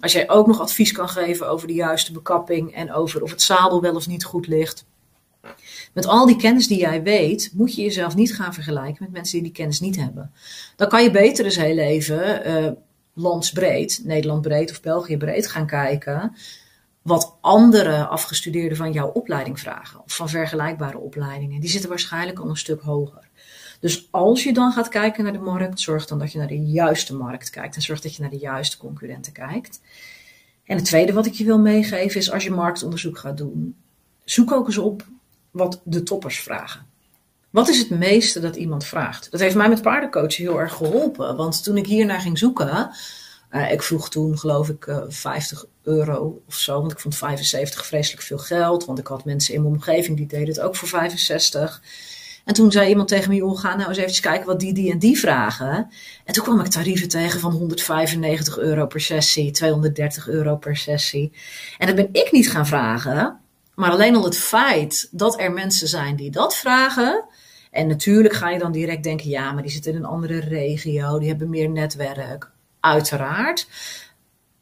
Als 0.00 0.12
jij 0.12 0.30
ook 0.30 0.46
nog 0.46 0.60
advies 0.60 0.92
kan 0.92 1.08
geven 1.08 1.48
over 1.48 1.66
de 1.66 1.74
juiste 1.74 2.12
bekapping 2.12 2.74
en 2.74 2.92
over 2.92 3.22
of 3.22 3.30
het 3.30 3.42
zadel 3.42 3.80
wel 3.80 3.94
of 3.94 4.06
niet 4.06 4.24
goed 4.24 4.46
ligt. 4.46 4.84
Met 5.92 6.06
al 6.06 6.26
die 6.26 6.36
kennis 6.36 6.66
die 6.66 6.78
jij 6.78 7.02
weet, 7.02 7.50
moet 7.54 7.74
je 7.74 7.82
jezelf 7.82 8.14
niet 8.14 8.34
gaan 8.34 8.54
vergelijken 8.54 8.96
met 9.00 9.12
mensen 9.12 9.32
die 9.32 9.42
die 9.42 9.52
kennis 9.52 9.80
niet 9.80 9.96
hebben. 9.96 10.32
Dan 10.76 10.88
kan 10.88 11.02
je 11.02 11.10
beter 11.10 11.44
eens 11.44 11.56
heel 11.56 11.78
even 11.78 12.48
uh, 12.48 12.70
landsbreed, 13.14 14.00
Nederland 14.04 14.42
breed 14.42 14.70
of 14.70 14.80
België 14.80 15.16
breed 15.16 15.46
gaan 15.46 15.66
kijken 15.66 16.32
wat 17.02 17.36
andere 17.40 18.06
afgestudeerden 18.06 18.76
van 18.76 18.92
jouw 18.92 19.08
opleiding 19.08 19.60
vragen. 19.60 20.00
Of 20.04 20.16
van 20.16 20.28
vergelijkbare 20.28 20.98
opleidingen. 20.98 21.60
Die 21.60 21.70
zitten 21.70 21.88
waarschijnlijk 21.88 22.38
al 22.38 22.48
een 22.48 22.56
stuk 22.56 22.80
hoger. 22.80 23.28
Dus 23.80 24.08
als 24.10 24.42
je 24.42 24.52
dan 24.52 24.72
gaat 24.72 24.88
kijken 24.88 25.24
naar 25.24 25.32
de 25.32 25.38
markt, 25.38 25.80
zorg 25.80 26.06
dan 26.06 26.18
dat 26.18 26.32
je 26.32 26.38
naar 26.38 26.46
de 26.46 26.62
juiste 26.62 27.14
markt 27.14 27.50
kijkt. 27.50 27.76
En 27.76 27.82
zorg 27.82 28.00
dat 28.00 28.14
je 28.14 28.20
naar 28.20 28.30
de 28.30 28.38
juiste 28.38 28.76
concurrenten 28.76 29.32
kijkt. 29.32 29.80
En 30.64 30.76
het 30.76 30.84
tweede 30.84 31.12
wat 31.12 31.26
ik 31.26 31.32
je 31.32 31.44
wil 31.44 31.58
meegeven 31.58 32.20
is 32.20 32.30
als 32.30 32.44
je 32.44 32.50
marktonderzoek 32.50 33.18
gaat 33.18 33.36
doen. 33.36 33.76
Zoek 34.24 34.52
ook 34.52 34.66
eens 34.66 34.78
op 34.78 35.06
wat 35.58 35.80
de 35.84 36.02
toppers 36.02 36.40
vragen. 36.40 36.86
Wat 37.50 37.68
is 37.68 37.78
het 37.78 37.90
meeste 37.90 38.40
dat 38.40 38.56
iemand 38.56 38.84
vraagt? 38.84 39.30
Dat 39.30 39.40
heeft 39.40 39.54
mij 39.54 39.68
met 39.68 39.82
paardencoachen 39.82 40.44
heel 40.44 40.60
erg 40.60 40.72
geholpen. 40.72 41.36
Want 41.36 41.62
toen 41.62 41.76
ik 41.76 41.86
hiernaar 41.86 42.20
ging 42.20 42.38
zoeken, 42.38 42.90
uh, 43.50 43.72
ik 43.72 43.82
vroeg 43.82 44.10
toen, 44.10 44.38
geloof 44.38 44.68
ik, 44.68 44.86
uh, 44.86 44.96
eh, 44.96 45.02
50 45.08 45.64
euro 45.82 46.42
of 46.46 46.54
zo. 46.54 46.80
Want 46.80 46.92
ik 46.92 46.98
vond 46.98 47.16
75 47.16 47.86
vreselijk 47.86 48.22
veel 48.22 48.38
geld. 48.38 48.84
Want 48.84 48.98
ik 48.98 49.06
had 49.06 49.24
mensen 49.24 49.54
in 49.54 49.62
mijn 49.62 49.74
omgeving 49.74 50.16
die 50.16 50.26
deden 50.26 50.48
het 50.48 50.60
ook 50.60 50.76
voor 50.76 50.88
65. 50.88 51.82
En 52.44 52.54
toen 52.54 52.72
zei 52.72 52.88
iemand 52.88 53.08
tegen 53.08 53.30
me: 53.30 53.36
joh, 53.36 53.58
ga 53.58 53.76
nou 53.76 53.88
eens 53.88 53.98
even 53.98 54.22
kijken 54.22 54.46
wat 54.46 54.60
die, 54.60 54.72
die 54.72 54.92
en 54.92 54.98
die 54.98 55.18
vragen. 55.18 55.90
En 56.24 56.34
toen 56.34 56.44
kwam 56.44 56.60
ik 56.60 56.66
tarieven 56.66 57.08
tegen 57.08 57.40
van 57.40 57.52
195 57.52 58.58
euro 58.58 58.86
per 58.86 59.00
sessie, 59.00 59.50
230 59.50 60.28
euro 60.28 60.56
per 60.56 60.76
sessie. 60.76 61.32
En 61.78 61.86
dat 61.86 61.96
ben 61.96 62.08
ik 62.12 62.32
niet 62.32 62.50
gaan 62.50 62.66
vragen. 62.66 63.40
Maar 63.78 63.90
alleen 63.90 64.16
al 64.16 64.24
het 64.24 64.38
feit 64.38 65.08
dat 65.10 65.40
er 65.40 65.52
mensen 65.52 65.88
zijn 65.88 66.16
die 66.16 66.30
dat 66.30 66.56
vragen. 66.56 67.24
En 67.70 67.86
natuurlijk 67.86 68.34
ga 68.34 68.50
je 68.50 68.58
dan 68.58 68.72
direct 68.72 69.02
denken: 69.02 69.28
ja, 69.28 69.52
maar 69.52 69.62
die 69.62 69.72
zitten 69.72 69.92
in 69.92 69.98
een 69.98 70.04
andere 70.04 70.38
regio, 70.38 71.18
die 71.18 71.28
hebben 71.28 71.50
meer 71.50 71.70
netwerk 71.70 72.50
uiteraard. 72.80 73.68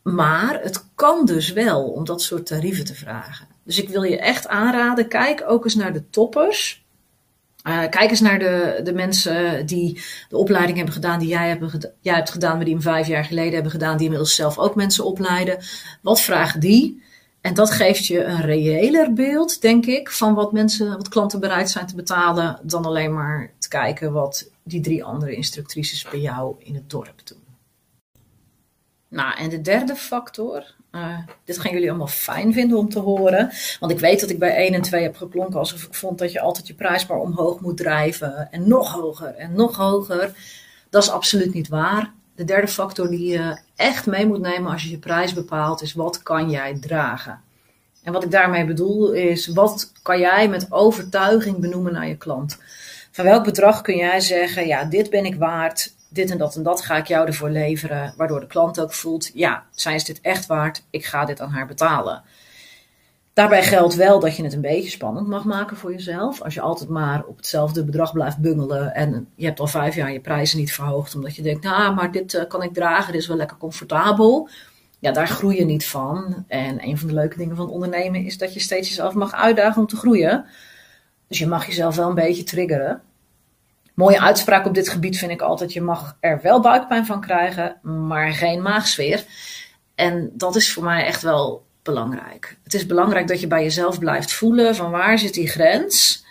Maar 0.02 0.60
het 0.62 0.88
kan 0.94 1.24
dus 1.24 1.52
wel 1.52 1.84
om 1.84 2.04
dat 2.04 2.22
soort 2.22 2.46
tarieven 2.46 2.84
te 2.84 2.94
vragen. 2.94 3.46
Dus 3.64 3.78
ik 3.82 3.88
wil 3.88 4.02
je 4.02 4.18
echt 4.18 4.48
aanraden, 4.48 5.08
kijk 5.08 5.44
ook 5.46 5.64
eens 5.64 5.74
naar 5.74 5.92
de 5.92 6.10
toppers. 6.10 6.84
Uh, 7.68 7.88
kijk 7.88 8.10
eens 8.10 8.20
naar 8.20 8.38
de, 8.38 8.80
de 8.84 8.92
mensen 8.92 9.66
die 9.66 10.02
de 10.28 10.36
opleiding 10.36 10.76
hebben 10.76 10.94
gedaan 10.94 11.18
die 11.18 11.28
jij, 11.28 11.48
hebt, 11.48 11.92
jij 12.00 12.14
hebt 12.14 12.30
gedaan, 12.30 12.56
maar 12.56 12.64
die 12.64 12.74
hem 12.74 12.82
vijf 12.82 13.06
jaar 13.06 13.24
geleden 13.24 13.54
hebben 13.54 13.72
gedaan, 13.72 13.96
die 13.96 14.04
inmiddels 14.04 14.34
zelf 14.34 14.58
ook 14.58 14.74
mensen 14.74 15.04
opleiden. 15.04 15.58
Wat 16.02 16.20
vragen 16.20 16.60
die? 16.60 17.04
En 17.46 17.54
dat 17.54 17.70
geeft 17.70 18.06
je 18.06 18.24
een 18.24 18.40
reëler 18.40 19.12
beeld, 19.12 19.60
denk 19.60 19.86
ik, 19.86 20.10
van 20.10 20.34
wat 20.34 20.52
mensen, 20.52 20.96
wat 20.96 21.08
klanten 21.08 21.40
bereid 21.40 21.70
zijn 21.70 21.86
te 21.86 21.94
betalen, 21.94 22.58
dan 22.62 22.84
alleen 22.84 23.14
maar 23.14 23.52
te 23.58 23.68
kijken 23.68 24.12
wat 24.12 24.50
die 24.62 24.80
drie 24.80 25.04
andere 25.04 25.34
instructrices 25.34 26.08
bij 26.10 26.20
jou 26.20 26.54
in 26.58 26.74
het 26.74 26.90
dorp 26.90 27.20
doen. 27.24 27.44
Nou, 29.08 29.38
en 29.38 29.48
de 29.48 29.60
derde 29.60 29.96
factor. 29.96 30.74
Uh, 30.92 31.18
dit 31.44 31.58
gaan 31.58 31.72
jullie 31.72 31.88
allemaal 31.88 32.06
fijn 32.06 32.52
vinden 32.52 32.78
om 32.78 32.88
te 32.88 32.98
horen. 32.98 33.50
Want 33.80 33.92
ik 33.92 33.98
weet 33.98 34.20
dat 34.20 34.30
ik 34.30 34.38
bij 34.38 34.56
1 34.56 34.74
en 34.74 34.82
2 34.82 35.02
heb 35.02 35.16
geklonken 35.16 35.58
alsof 35.58 35.82
ik 35.82 35.94
vond 35.94 36.18
dat 36.18 36.32
je 36.32 36.40
altijd 36.40 36.66
je 36.66 36.74
prijs 36.74 37.06
maar 37.06 37.18
omhoog 37.18 37.60
moet 37.60 37.76
drijven. 37.76 38.52
En 38.52 38.68
nog 38.68 38.92
hoger 38.92 39.34
en 39.34 39.52
nog 39.52 39.76
hoger. 39.76 40.32
Dat 40.90 41.02
is 41.02 41.10
absoluut 41.10 41.54
niet 41.54 41.68
waar. 41.68 42.12
De 42.36 42.44
derde 42.44 42.68
factor 42.68 43.08
die 43.08 43.28
je 43.28 43.58
echt 43.76 44.06
mee 44.06 44.26
moet 44.26 44.40
nemen 44.40 44.72
als 44.72 44.82
je 44.82 44.90
je 44.90 44.98
prijs 44.98 45.32
bepaalt, 45.32 45.82
is 45.82 45.92
wat 45.92 46.22
kan 46.22 46.50
jij 46.50 46.78
dragen? 46.80 47.40
En 48.02 48.12
wat 48.12 48.24
ik 48.24 48.30
daarmee 48.30 48.64
bedoel 48.64 49.12
is, 49.12 49.46
wat 49.46 49.92
kan 50.02 50.18
jij 50.18 50.48
met 50.48 50.72
overtuiging 50.72 51.58
benoemen 51.58 51.92
naar 51.92 52.08
je 52.08 52.16
klant? 52.16 52.58
Van 53.10 53.24
welk 53.24 53.44
bedrag 53.44 53.80
kun 53.80 53.96
jij 53.96 54.20
zeggen, 54.20 54.66
ja, 54.66 54.84
dit 54.84 55.10
ben 55.10 55.24
ik 55.24 55.34
waard, 55.34 55.92
dit 56.08 56.30
en 56.30 56.38
dat 56.38 56.56
en 56.56 56.62
dat 56.62 56.80
ga 56.80 56.96
ik 56.96 57.06
jou 57.06 57.26
ervoor 57.26 57.50
leveren. 57.50 58.14
Waardoor 58.16 58.40
de 58.40 58.46
klant 58.46 58.80
ook 58.80 58.92
voelt, 58.92 59.30
ja, 59.34 59.64
zij 59.70 59.94
is 59.94 60.04
dit 60.04 60.20
echt 60.20 60.46
waard, 60.46 60.82
ik 60.90 61.04
ga 61.04 61.24
dit 61.24 61.40
aan 61.40 61.50
haar 61.50 61.66
betalen. 61.66 62.22
Daarbij 63.36 63.62
geldt 63.62 63.94
wel 63.94 64.20
dat 64.20 64.36
je 64.36 64.42
het 64.42 64.52
een 64.52 64.60
beetje 64.60 64.90
spannend 64.90 65.26
mag 65.26 65.44
maken 65.44 65.76
voor 65.76 65.92
jezelf. 65.92 66.42
Als 66.42 66.54
je 66.54 66.60
altijd 66.60 66.88
maar 66.88 67.24
op 67.24 67.36
hetzelfde 67.36 67.84
bedrag 67.84 68.12
blijft 68.12 68.38
bungelen 68.38 68.94
en 68.94 69.28
je 69.34 69.46
hebt 69.46 69.60
al 69.60 69.66
vijf 69.66 69.94
jaar 69.94 70.12
je 70.12 70.20
prijzen 70.20 70.58
niet 70.58 70.72
verhoogd 70.72 71.14
omdat 71.14 71.36
je 71.36 71.42
denkt, 71.42 71.64
nou, 71.64 71.94
maar 71.94 72.12
dit 72.12 72.34
eh, 72.34 72.46
kan 72.48 72.62
ik 72.62 72.74
dragen, 72.74 73.12
dit 73.12 73.20
is 73.20 73.28
wel 73.28 73.36
lekker 73.36 73.56
comfortabel. 73.56 74.48
Ja, 74.98 75.12
daar 75.12 75.28
groei 75.28 75.56
je 75.56 75.64
niet 75.64 75.86
van. 75.86 76.44
En 76.48 76.84
een 76.84 76.98
van 76.98 77.08
de 77.08 77.14
leuke 77.14 77.36
dingen 77.36 77.56
van 77.56 77.70
ondernemen 77.70 78.24
is 78.24 78.38
dat 78.38 78.54
je 78.54 78.60
steeds 78.60 78.88
jezelf 78.88 79.14
mag 79.14 79.32
uitdagen 79.32 79.80
om 79.80 79.88
te 79.88 79.96
groeien. 79.96 80.44
Dus 81.28 81.38
je 81.38 81.46
mag 81.46 81.66
jezelf 81.66 81.96
wel 81.96 82.08
een 82.08 82.14
beetje 82.14 82.42
triggeren 82.44 83.02
mooie 83.94 84.20
uitspraak 84.20 84.66
op 84.66 84.74
dit 84.74 84.88
gebied 84.88 85.18
vind 85.18 85.30
ik 85.30 85.40
altijd: 85.40 85.72
je 85.72 85.80
mag 85.80 86.16
er 86.20 86.40
wel 86.42 86.60
buikpijn 86.60 87.06
van 87.06 87.20
krijgen, 87.20 87.76
maar 87.82 88.32
geen 88.32 88.62
maagsfeer. 88.62 89.24
En 89.94 90.30
dat 90.34 90.56
is 90.56 90.72
voor 90.72 90.84
mij 90.84 91.04
echt 91.04 91.22
wel 91.22 91.65
belangrijk. 91.86 92.58
Het 92.62 92.74
is 92.74 92.86
belangrijk 92.86 93.28
dat 93.28 93.40
je 93.40 93.46
bij 93.46 93.62
jezelf 93.62 93.98
blijft 93.98 94.32
voelen 94.32 94.74
van 94.74 94.90
waar 94.90 95.18
zit 95.18 95.34
die 95.34 95.48
grens? 95.48 96.24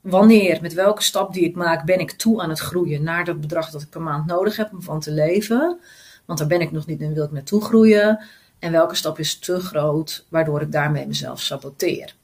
Wanneer, 0.00 0.58
met 0.62 0.72
welke 0.72 1.02
stap 1.02 1.32
die 1.32 1.44
ik 1.44 1.54
maak, 1.54 1.84
ben 1.84 1.98
ik 1.98 2.12
toe 2.12 2.42
aan 2.42 2.48
het 2.48 2.58
groeien 2.58 3.02
naar 3.02 3.24
dat 3.24 3.40
bedrag 3.40 3.70
dat 3.70 3.82
ik 3.82 3.90
per 3.90 4.00
maand 4.00 4.26
nodig 4.26 4.56
heb 4.56 4.72
om 4.72 4.82
van 4.82 5.00
te 5.00 5.10
leven? 5.10 5.78
Want 6.24 6.38
daar 6.38 6.48
ben 6.48 6.60
ik 6.60 6.72
nog 6.72 6.86
niet 6.86 7.00
en 7.00 7.14
wil 7.14 7.24
ik 7.24 7.32
naartoe 7.32 7.64
groeien. 7.64 8.24
En 8.58 8.72
welke 8.72 8.94
stap 8.94 9.18
is 9.18 9.38
te 9.38 9.60
groot, 9.60 10.26
waardoor 10.28 10.60
ik 10.60 10.72
daarmee 10.72 11.06
mezelf 11.06 11.40
saboteer? 11.40 12.14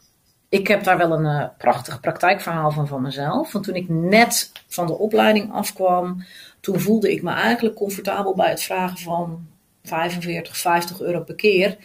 ik 0.53 0.67
heb 0.69 0.85
daar 0.85 0.99
wel 0.99 1.13
een 1.13 1.25
uh, 1.25 1.45
prachtig 1.59 2.01
praktijkverhaal 2.01 2.71
van 2.71 2.87
van 2.87 3.03
mezelf. 3.03 3.53
Want 3.53 3.65
toen 3.65 3.75
ik 3.75 3.89
net 3.89 4.53
van 4.69 4.87
de 4.87 4.99
opleiding 4.99 5.53
afkwam, 5.53 6.25
toen 6.61 6.81
voelde 6.81 7.13
ik 7.13 7.23
me 7.23 7.31
eigenlijk 7.31 7.77
comfortabel 7.77 8.35
bij 8.35 8.49
het 8.49 8.63
vragen 8.63 8.99
van 8.99 9.47
45, 9.83 10.57
50 10.57 11.01
euro 11.01 11.21
per 11.21 11.35
keer. 11.35 11.77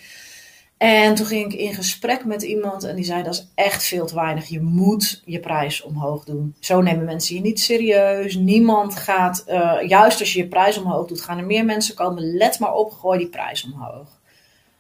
En 0.78 1.16
toen 1.16 1.26
ging 1.26 1.54
ik 1.54 1.60
in 1.60 1.74
gesprek 1.74 2.26
met 2.26 2.42
iemand 2.42 2.84
en 2.84 2.96
die 2.96 3.06
zei: 3.06 3.24
Dat 3.24 3.34
is 3.34 3.48
echt 3.56 3.84
veel 3.84 4.06
te 4.06 4.16
weinig. 4.16 4.48
Je 4.48 4.62
moet 4.62 5.22
je 5.26 5.40
prijs 5.40 5.82
omhoog 5.82 6.24
doen. 6.24 6.56
Zo 6.60 6.82
nemen 6.82 7.06
mensen 7.06 7.36
je 7.36 7.42
niet 7.42 7.60
serieus. 7.60 8.36
Niemand 8.36 8.96
gaat, 8.96 9.44
uh, 9.48 9.78
juist 9.88 10.20
als 10.20 10.34
je 10.34 10.40
je 10.40 10.48
prijs 10.48 10.78
omhoog 10.78 11.08
doet, 11.08 11.22
gaan 11.22 11.38
er 11.38 11.46
meer 11.46 11.66
mensen 11.66 11.96
komen. 11.96 12.34
Let 12.34 12.60
maar 12.60 12.74
op, 12.74 12.92
gooi 12.92 13.18
die 13.18 13.30
prijs 13.30 13.64
omhoog. 13.64 14.20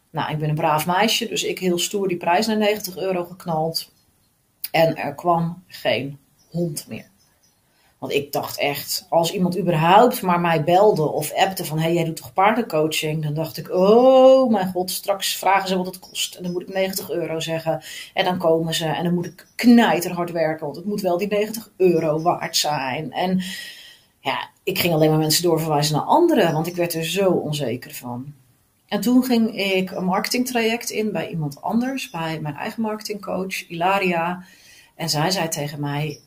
Nou, 0.10 0.32
ik 0.32 0.38
ben 0.38 0.50
een 0.50 0.56
braaf 0.56 0.86
meisje, 0.86 1.28
dus 1.28 1.44
ik 1.44 1.60
heel 1.60 1.80
stoer 1.80 2.08
die 2.08 2.18
prijs 2.18 2.48
naar 2.48 2.58
90 2.58 2.98
euro 2.98 3.24
geknald. 3.24 3.92
En 4.72 4.96
er 4.96 5.16
kwam 5.16 5.64
geen 5.68 6.20
hond 6.50 6.86
meer. 6.88 7.10
Want 7.98 8.12
ik 8.12 8.32
dacht 8.32 8.58
echt, 8.58 9.06
als 9.10 9.34
iemand 9.34 9.58
überhaupt 9.58 10.22
maar 10.22 10.40
mij 10.40 10.64
belde 10.64 11.12
of 11.12 11.34
appte 11.34 11.66
van... 11.66 11.80
hey, 11.80 11.94
jij 11.94 12.04
doet 12.04 12.16
toch 12.16 12.34
paardencoaching? 12.34 13.24
Dan 13.24 13.34
dacht 13.34 13.58
ik, 13.58 13.70
oh 13.72 14.52
mijn 14.52 14.72
god, 14.72 14.92
straks 14.92 15.36
vragen 15.36 15.68
ze 15.68 15.78
wat 15.78 15.86
het 15.86 16.00
kost. 16.00 16.36
En 16.36 16.44
dan 16.44 16.52
moet 16.52 16.62
ik 16.62 16.74
90 16.74 17.10
euro 17.10 17.40
zeggen. 17.40 17.84
En 18.14 18.26
dan 18.26 18.38
komen 18.38 18.74
ze 18.74 18.86
en 18.86 19.04
dan 19.04 19.14
moet 19.14 19.26
ik 19.26 19.48
knijterhard 19.56 20.32
werken. 20.32 20.66
Want 20.66 20.76
het 20.76 20.86
moet 20.86 21.02
wel 21.02 21.18
die 21.18 21.28
90 21.28 21.70
euro 21.78 22.22
waard 22.22 22.58
zijn. 22.58 23.12
En 23.12 23.42
ja, 24.20 24.50
ik 24.64 24.80
ging 24.80 24.94
alleen 24.94 25.10
maar 25.10 25.20
mensen 25.20 25.44
doorverwijzen 25.44 25.96
naar 25.96 26.06
anderen. 26.06 26.54
Want 26.54 26.68
ik 26.68 26.76
werd 26.76 26.94
er 26.94 27.06
zo 27.06 27.30
onzeker 27.30 27.94
van. 27.94 28.34
En 28.88 29.02
toen 29.02 29.24
ging 29.24 29.58
ik 29.58 29.92
een 29.92 30.06
marketingtraject 30.06 30.90
in 30.90 31.12
bij 31.12 31.30
iemand 31.30 31.62
anders. 31.62 32.10
Bij 32.10 32.40
mijn 32.42 32.56
eigen 32.56 32.82
marketingcoach, 32.82 33.68
Ilaria. 33.68 34.44
En 34.96 35.10
zij 35.10 35.32
zei 35.32 35.48
tegen 35.48 35.80
mij 35.80 36.20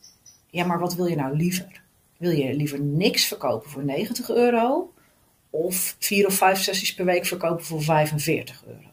ja, 0.51 0.65
maar 0.65 0.79
wat 0.79 0.95
wil 0.95 1.07
je 1.07 1.17
nou 1.17 1.37
liever? 1.37 1.83
Wil 2.17 2.31
je 2.31 2.55
liever 2.55 2.81
niks 2.81 3.25
verkopen 3.25 3.71
voor 3.71 3.85
90 3.85 4.31
euro? 4.31 4.93
Of 5.51 5.97
vier 5.99 6.27
of 6.27 6.35
vijf 6.35 6.63
sessies 6.63 6.95
per 6.95 7.05
week 7.05 7.27
verkopen 7.27 7.65
voor 7.65 7.83
45 7.83 8.65
euro? 8.67 8.91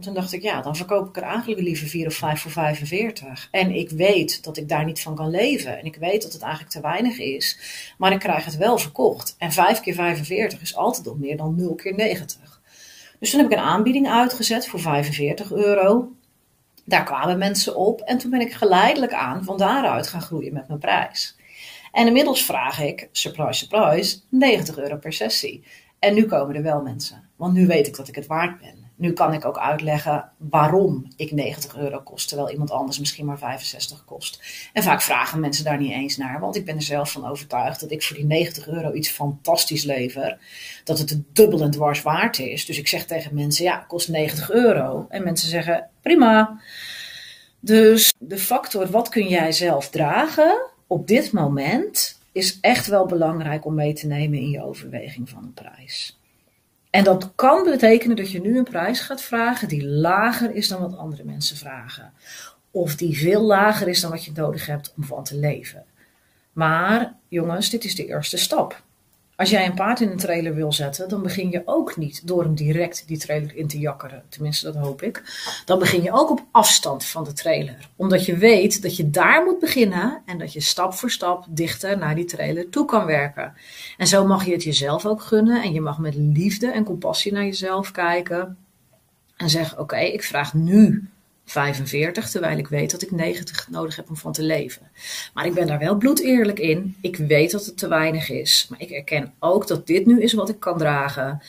En 0.00 0.06
toen 0.06 0.14
dacht 0.14 0.32
ik, 0.32 0.42
ja, 0.42 0.60
dan 0.60 0.76
verkoop 0.76 1.08
ik 1.08 1.16
er 1.16 1.22
eigenlijk 1.22 1.60
liever 1.60 1.86
vier 1.86 2.06
of 2.06 2.14
vijf 2.14 2.40
voor 2.40 2.50
45. 2.50 3.48
En 3.50 3.74
ik 3.74 3.90
weet 3.90 4.44
dat 4.44 4.56
ik 4.56 4.68
daar 4.68 4.84
niet 4.84 5.00
van 5.00 5.14
kan 5.14 5.30
leven. 5.30 5.78
En 5.78 5.84
ik 5.84 5.96
weet 5.96 6.22
dat 6.22 6.32
het 6.32 6.42
eigenlijk 6.42 6.72
te 6.72 6.80
weinig 6.80 7.18
is. 7.18 7.58
Maar 7.98 8.12
ik 8.12 8.18
krijg 8.18 8.44
het 8.44 8.56
wel 8.56 8.78
verkocht. 8.78 9.34
En 9.38 9.52
5 9.52 9.80
keer 9.80 9.94
45 9.94 10.60
is 10.60 10.76
altijd 10.76 11.06
nog 11.06 11.18
meer 11.18 11.36
dan 11.36 11.54
0 11.56 11.74
keer 11.74 11.94
90. 11.94 12.60
Dus 13.18 13.30
toen 13.30 13.40
heb 13.40 13.50
ik 13.50 13.58
een 13.58 13.64
aanbieding 13.64 14.08
uitgezet 14.08 14.66
voor 14.66 14.80
45 14.80 15.52
euro. 15.52 16.12
Daar 16.90 17.04
kwamen 17.04 17.38
mensen 17.38 17.76
op 17.76 18.00
en 18.00 18.18
toen 18.18 18.30
ben 18.30 18.40
ik 18.40 18.52
geleidelijk 18.52 19.12
aan 19.12 19.44
van 19.44 19.58
daaruit 19.58 20.06
gaan 20.06 20.22
groeien 20.22 20.52
met 20.52 20.68
mijn 20.68 20.80
prijs. 20.80 21.36
En 21.92 22.06
inmiddels 22.06 22.44
vraag 22.44 22.80
ik, 22.80 23.08
surprise, 23.12 23.66
surprise, 23.66 24.18
90 24.28 24.78
euro 24.78 24.96
per 24.96 25.12
sessie. 25.12 25.64
En 25.98 26.14
nu 26.14 26.26
komen 26.26 26.56
er 26.56 26.62
wel 26.62 26.82
mensen, 26.82 27.28
want 27.36 27.52
nu 27.52 27.66
weet 27.66 27.86
ik 27.86 27.96
dat 27.96 28.08
ik 28.08 28.14
het 28.14 28.26
waard 28.26 28.60
ben. 28.60 28.88
Nu 28.96 29.12
kan 29.12 29.32
ik 29.32 29.44
ook 29.44 29.58
uitleggen 29.58 30.30
waarom 30.36 31.06
ik 31.16 31.32
90 31.32 31.76
euro 31.76 32.00
kost, 32.00 32.28
terwijl 32.28 32.50
iemand 32.50 32.70
anders 32.70 32.98
misschien 32.98 33.26
maar 33.26 33.38
65 33.38 34.04
kost. 34.04 34.42
En 34.72 34.82
vaak 34.82 35.02
vragen 35.02 35.40
mensen 35.40 35.64
daar 35.64 35.78
niet 35.78 35.92
eens 35.92 36.16
naar, 36.16 36.40
want 36.40 36.56
ik 36.56 36.64
ben 36.64 36.76
er 36.76 36.82
zelf 36.82 37.12
van 37.12 37.26
overtuigd 37.26 37.80
dat 37.80 37.90
ik 37.90 38.02
voor 38.02 38.16
die 38.16 38.24
90 38.24 38.68
euro 38.68 38.92
iets 38.92 39.08
fantastisch 39.08 39.84
lever. 39.84 40.38
Dat 40.84 40.98
het 40.98 41.22
dubbel 41.32 41.62
en 41.62 41.70
dwars 41.70 42.02
waard 42.02 42.38
is. 42.38 42.66
Dus 42.66 42.78
ik 42.78 42.88
zeg 42.88 43.06
tegen 43.06 43.34
mensen, 43.34 43.64
ja, 43.64 43.76
kost 43.76 44.08
90 44.08 44.50
euro. 44.50 45.06
En 45.08 45.24
mensen 45.24 45.48
zeggen, 45.48 45.89
prima. 46.02 46.60
Dus 47.60 48.12
de 48.18 48.38
factor, 48.38 48.90
wat 48.90 49.08
kun 49.08 49.28
jij 49.28 49.52
zelf 49.52 49.90
dragen 49.90 50.66
op 50.86 51.06
dit 51.06 51.32
moment, 51.32 52.18
is 52.32 52.58
echt 52.60 52.86
wel 52.86 53.06
belangrijk 53.06 53.64
om 53.64 53.74
mee 53.74 53.92
te 53.92 54.06
nemen 54.06 54.38
in 54.38 54.50
je 54.50 54.64
overweging 54.64 55.28
van 55.28 55.42
een 55.42 55.54
prijs. 55.54 56.18
En 56.90 57.04
dat 57.04 57.32
kan 57.34 57.64
betekenen 57.64 58.16
dat 58.16 58.30
je 58.30 58.40
nu 58.40 58.58
een 58.58 58.64
prijs 58.64 59.00
gaat 59.00 59.22
vragen 59.22 59.68
die 59.68 59.86
lager 59.86 60.54
is 60.54 60.68
dan 60.68 60.80
wat 60.80 60.96
andere 60.96 61.24
mensen 61.24 61.56
vragen. 61.56 62.12
Of 62.70 62.96
die 62.96 63.18
veel 63.18 63.42
lager 63.42 63.88
is 63.88 64.00
dan 64.00 64.10
wat 64.10 64.24
je 64.24 64.32
nodig 64.34 64.66
hebt 64.66 64.94
om 64.96 65.04
van 65.04 65.24
te 65.24 65.36
leven. 65.36 65.84
Maar 66.52 67.14
jongens, 67.28 67.70
dit 67.70 67.84
is 67.84 67.94
de 67.94 68.06
eerste 68.06 68.36
stap. 68.36 68.82
Als 69.40 69.50
jij 69.50 69.66
een 69.66 69.74
paard 69.74 70.00
in 70.00 70.10
een 70.10 70.16
trailer 70.16 70.54
wil 70.54 70.72
zetten, 70.72 71.08
dan 71.08 71.22
begin 71.22 71.50
je 71.50 71.62
ook 71.64 71.96
niet 71.96 72.26
door 72.26 72.42
hem 72.42 72.54
direct 72.54 73.04
die 73.06 73.18
trailer 73.18 73.56
in 73.56 73.68
te 73.68 73.78
jakkeren. 73.78 74.22
Tenminste, 74.28 74.72
dat 74.72 74.82
hoop 74.82 75.02
ik. 75.02 75.22
Dan 75.64 75.78
begin 75.78 76.02
je 76.02 76.12
ook 76.12 76.30
op 76.30 76.44
afstand 76.50 77.04
van 77.04 77.24
de 77.24 77.32
trailer. 77.32 77.88
Omdat 77.96 78.26
je 78.26 78.36
weet 78.36 78.82
dat 78.82 78.96
je 78.96 79.10
daar 79.10 79.44
moet 79.44 79.58
beginnen 79.58 80.22
en 80.26 80.38
dat 80.38 80.52
je 80.52 80.60
stap 80.60 80.94
voor 80.94 81.10
stap 81.10 81.44
dichter 81.48 81.98
naar 81.98 82.14
die 82.14 82.24
trailer 82.24 82.68
toe 82.68 82.84
kan 82.84 83.04
werken. 83.04 83.54
En 83.96 84.06
zo 84.06 84.26
mag 84.26 84.44
je 84.44 84.52
het 84.52 84.62
jezelf 84.62 85.06
ook 85.06 85.22
gunnen 85.22 85.62
en 85.62 85.72
je 85.72 85.80
mag 85.80 85.98
met 85.98 86.14
liefde 86.14 86.70
en 86.70 86.84
compassie 86.84 87.32
naar 87.32 87.44
jezelf 87.44 87.90
kijken. 87.90 88.56
En 89.36 89.50
zeggen: 89.50 89.78
Oké, 89.78 89.98
ik 89.98 90.22
vraag 90.22 90.54
nu 90.54 91.08
45, 91.50 92.30
terwijl 92.30 92.58
ik 92.58 92.68
weet 92.68 92.90
dat 92.90 93.02
ik 93.02 93.10
90 93.10 93.68
nodig 93.70 93.96
heb 93.96 94.08
om 94.08 94.16
van 94.16 94.32
te 94.32 94.42
leven. 94.42 94.90
Maar 95.34 95.46
ik 95.46 95.54
ben 95.54 95.66
daar 95.66 95.78
wel 95.78 95.96
bloed 95.96 96.20
eerlijk 96.20 96.58
in. 96.58 96.96
Ik 97.00 97.16
weet 97.16 97.50
dat 97.50 97.66
het 97.66 97.78
te 97.78 97.88
weinig 97.88 98.30
is. 98.30 98.66
Maar 98.68 98.80
ik 98.80 98.90
erken 98.90 99.34
ook 99.38 99.66
dat 99.66 99.86
dit 99.86 100.06
nu 100.06 100.22
is 100.22 100.32
wat 100.32 100.48
ik 100.48 100.60
kan 100.60 100.78
dragen. 100.78 101.42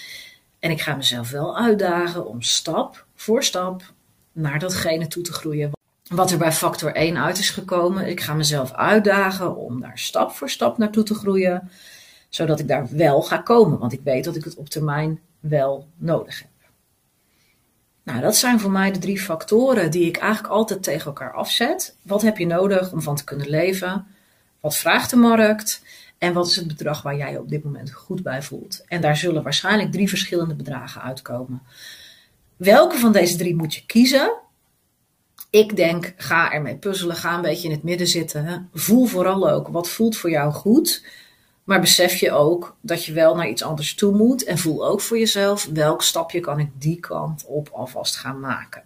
En 0.60 0.72
ik 0.72 0.82
ga 0.82 0.96
mezelf 0.96 1.30
wel 1.30 1.58
uitdagen 1.58 2.28
om 2.28 2.42
stap 2.42 3.06
voor 3.16 3.44
stap 3.44 3.94
naar 4.32 4.60
datgene 4.60 5.08
toe 5.08 5.24
te 5.24 5.34
groeien. 5.34 5.72
Wat 6.10 6.32
er 6.32 6.38
bij 6.38 6.52
factor 6.52 6.94
1 6.94 7.18
uit 7.18 7.38
is 7.38 7.50
gekomen. 7.50 8.08
Ik 8.08 8.20
ga 8.22 8.34
mezelf 8.34 8.74
uitdagen 8.74 9.56
om 9.56 9.82
daar 9.82 10.00
stap 10.00 10.32
voor 10.32 10.50
stap 10.50 10.78
naartoe 10.78 11.04
te 11.04 11.14
groeien. 11.14 11.70
Zodat 12.30 12.60
ik 12.60 12.68
daar 12.68 12.88
wel 12.92 13.22
ga 13.22 13.38
komen. 13.38 13.80
Want 13.80 13.94
ik 13.94 14.02
weet 14.04 14.24
dat 14.24 14.36
ik 14.36 14.44
het 14.44 14.56
op 14.56 14.70
termijn 14.70 15.20
wel 15.40 15.88
nodig 15.98 16.40
heb. 16.40 16.51
Nou, 18.12 18.24
dat 18.24 18.36
zijn 18.36 18.60
voor 18.60 18.72
mij 18.72 18.92
de 18.92 19.00
drie 19.00 19.22
factoren 19.22 19.92
die 19.92 20.06
ik 20.06 20.18
eigenlijk 20.18 20.54
altijd 20.54 20.84
tegen 20.84 21.06
elkaar 21.06 21.34
afzet. 21.34 21.96
Wat 22.02 22.22
heb 22.22 22.38
je 22.38 22.46
nodig 22.46 22.92
om 22.92 23.02
van 23.02 23.16
te 23.16 23.24
kunnen 23.24 23.50
leven? 23.50 24.08
Wat 24.60 24.78
vraagt 24.78 25.10
de 25.10 25.16
markt? 25.16 25.82
En 26.18 26.34
wat 26.34 26.48
is 26.48 26.56
het 26.56 26.68
bedrag 26.68 27.02
waar 27.02 27.18
jij 27.18 27.32
je 27.32 27.40
op 27.40 27.50
dit 27.50 27.64
moment 27.64 27.92
goed 27.92 28.24
bij 28.24 28.42
voelt? 28.42 28.84
En 28.88 29.02
daar 29.02 29.18
zullen 29.18 29.44
waarschijnlijk 29.44 29.92
drie 29.92 30.10
verschillende 30.10 30.56
bedragen 30.56 31.02
uitkomen. 31.02 31.62
Welke 32.56 32.98
van 32.98 33.12
deze 33.12 33.38
drie 33.38 33.56
moet 33.56 33.74
je 33.74 33.86
kiezen? 33.86 34.32
Ik 35.50 35.76
denk, 35.76 36.14
ga 36.18 36.52
ermee 36.52 36.76
puzzelen, 36.76 37.16
ga 37.16 37.36
een 37.36 37.42
beetje 37.42 37.68
in 37.68 37.74
het 37.74 37.84
midden 37.84 38.08
zitten. 38.08 38.70
Voel 38.74 39.06
vooral 39.06 39.50
ook 39.50 39.68
wat 39.68 39.90
voelt 39.90 40.18
voor 40.18 40.30
jou 40.30 40.54
goed. 40.54 41.06
Maar 41.64 41.82
besef 41.82 42.16
je 42.16 42.32
ook 42.32 42.76
dat 42.82 43.06
je 43.06 43.14
wel 43.14 43.36
naar 43.36 43.50
iets 43.50 43.64
anders 43.64 43.96
toe 43.96 44.16
moet. 44.16 44.44
En 44.44 44.58
voel 44.58 44.88
ook 44.88 45.02
voor 45.02 45.18
jezelf 45.18 45.70
welk 45.74 46.02
stapje 46.02 46.40
kan 46.40 46.60
ik 46.60 46.70
die 46.78 47.00
kant 47.00 47.46
op 47.48 47.70
alvast 47.72 48.16
gaan 48.16 48.40
maken. 48.40 48.84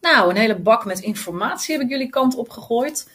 Nou, 0.00 0.30
een 0.30 0.36
hele 0.36 0.58
bak 0.58 0.84
met 0.84 1.00
informatie 1.00 1.74
heb 1.74 1.84
ik 1.84 1.90
jullie 1.90 2.10
kant 2.10 2.36
op 2.36 2.50
gegooid. 2.50 3.08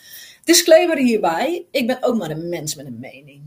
Disclaimer 0.44 0.98
hierbij: 0.98 1.66
ik 1.72 1.88
ben 1.88 1.98
ook 2.02 2.18
maar 2.18 2.30
een 2.30 2.50
mens 2.50 2.76
met 2.76 2.86
een 2.86 3.00
mening. 3.00 3.42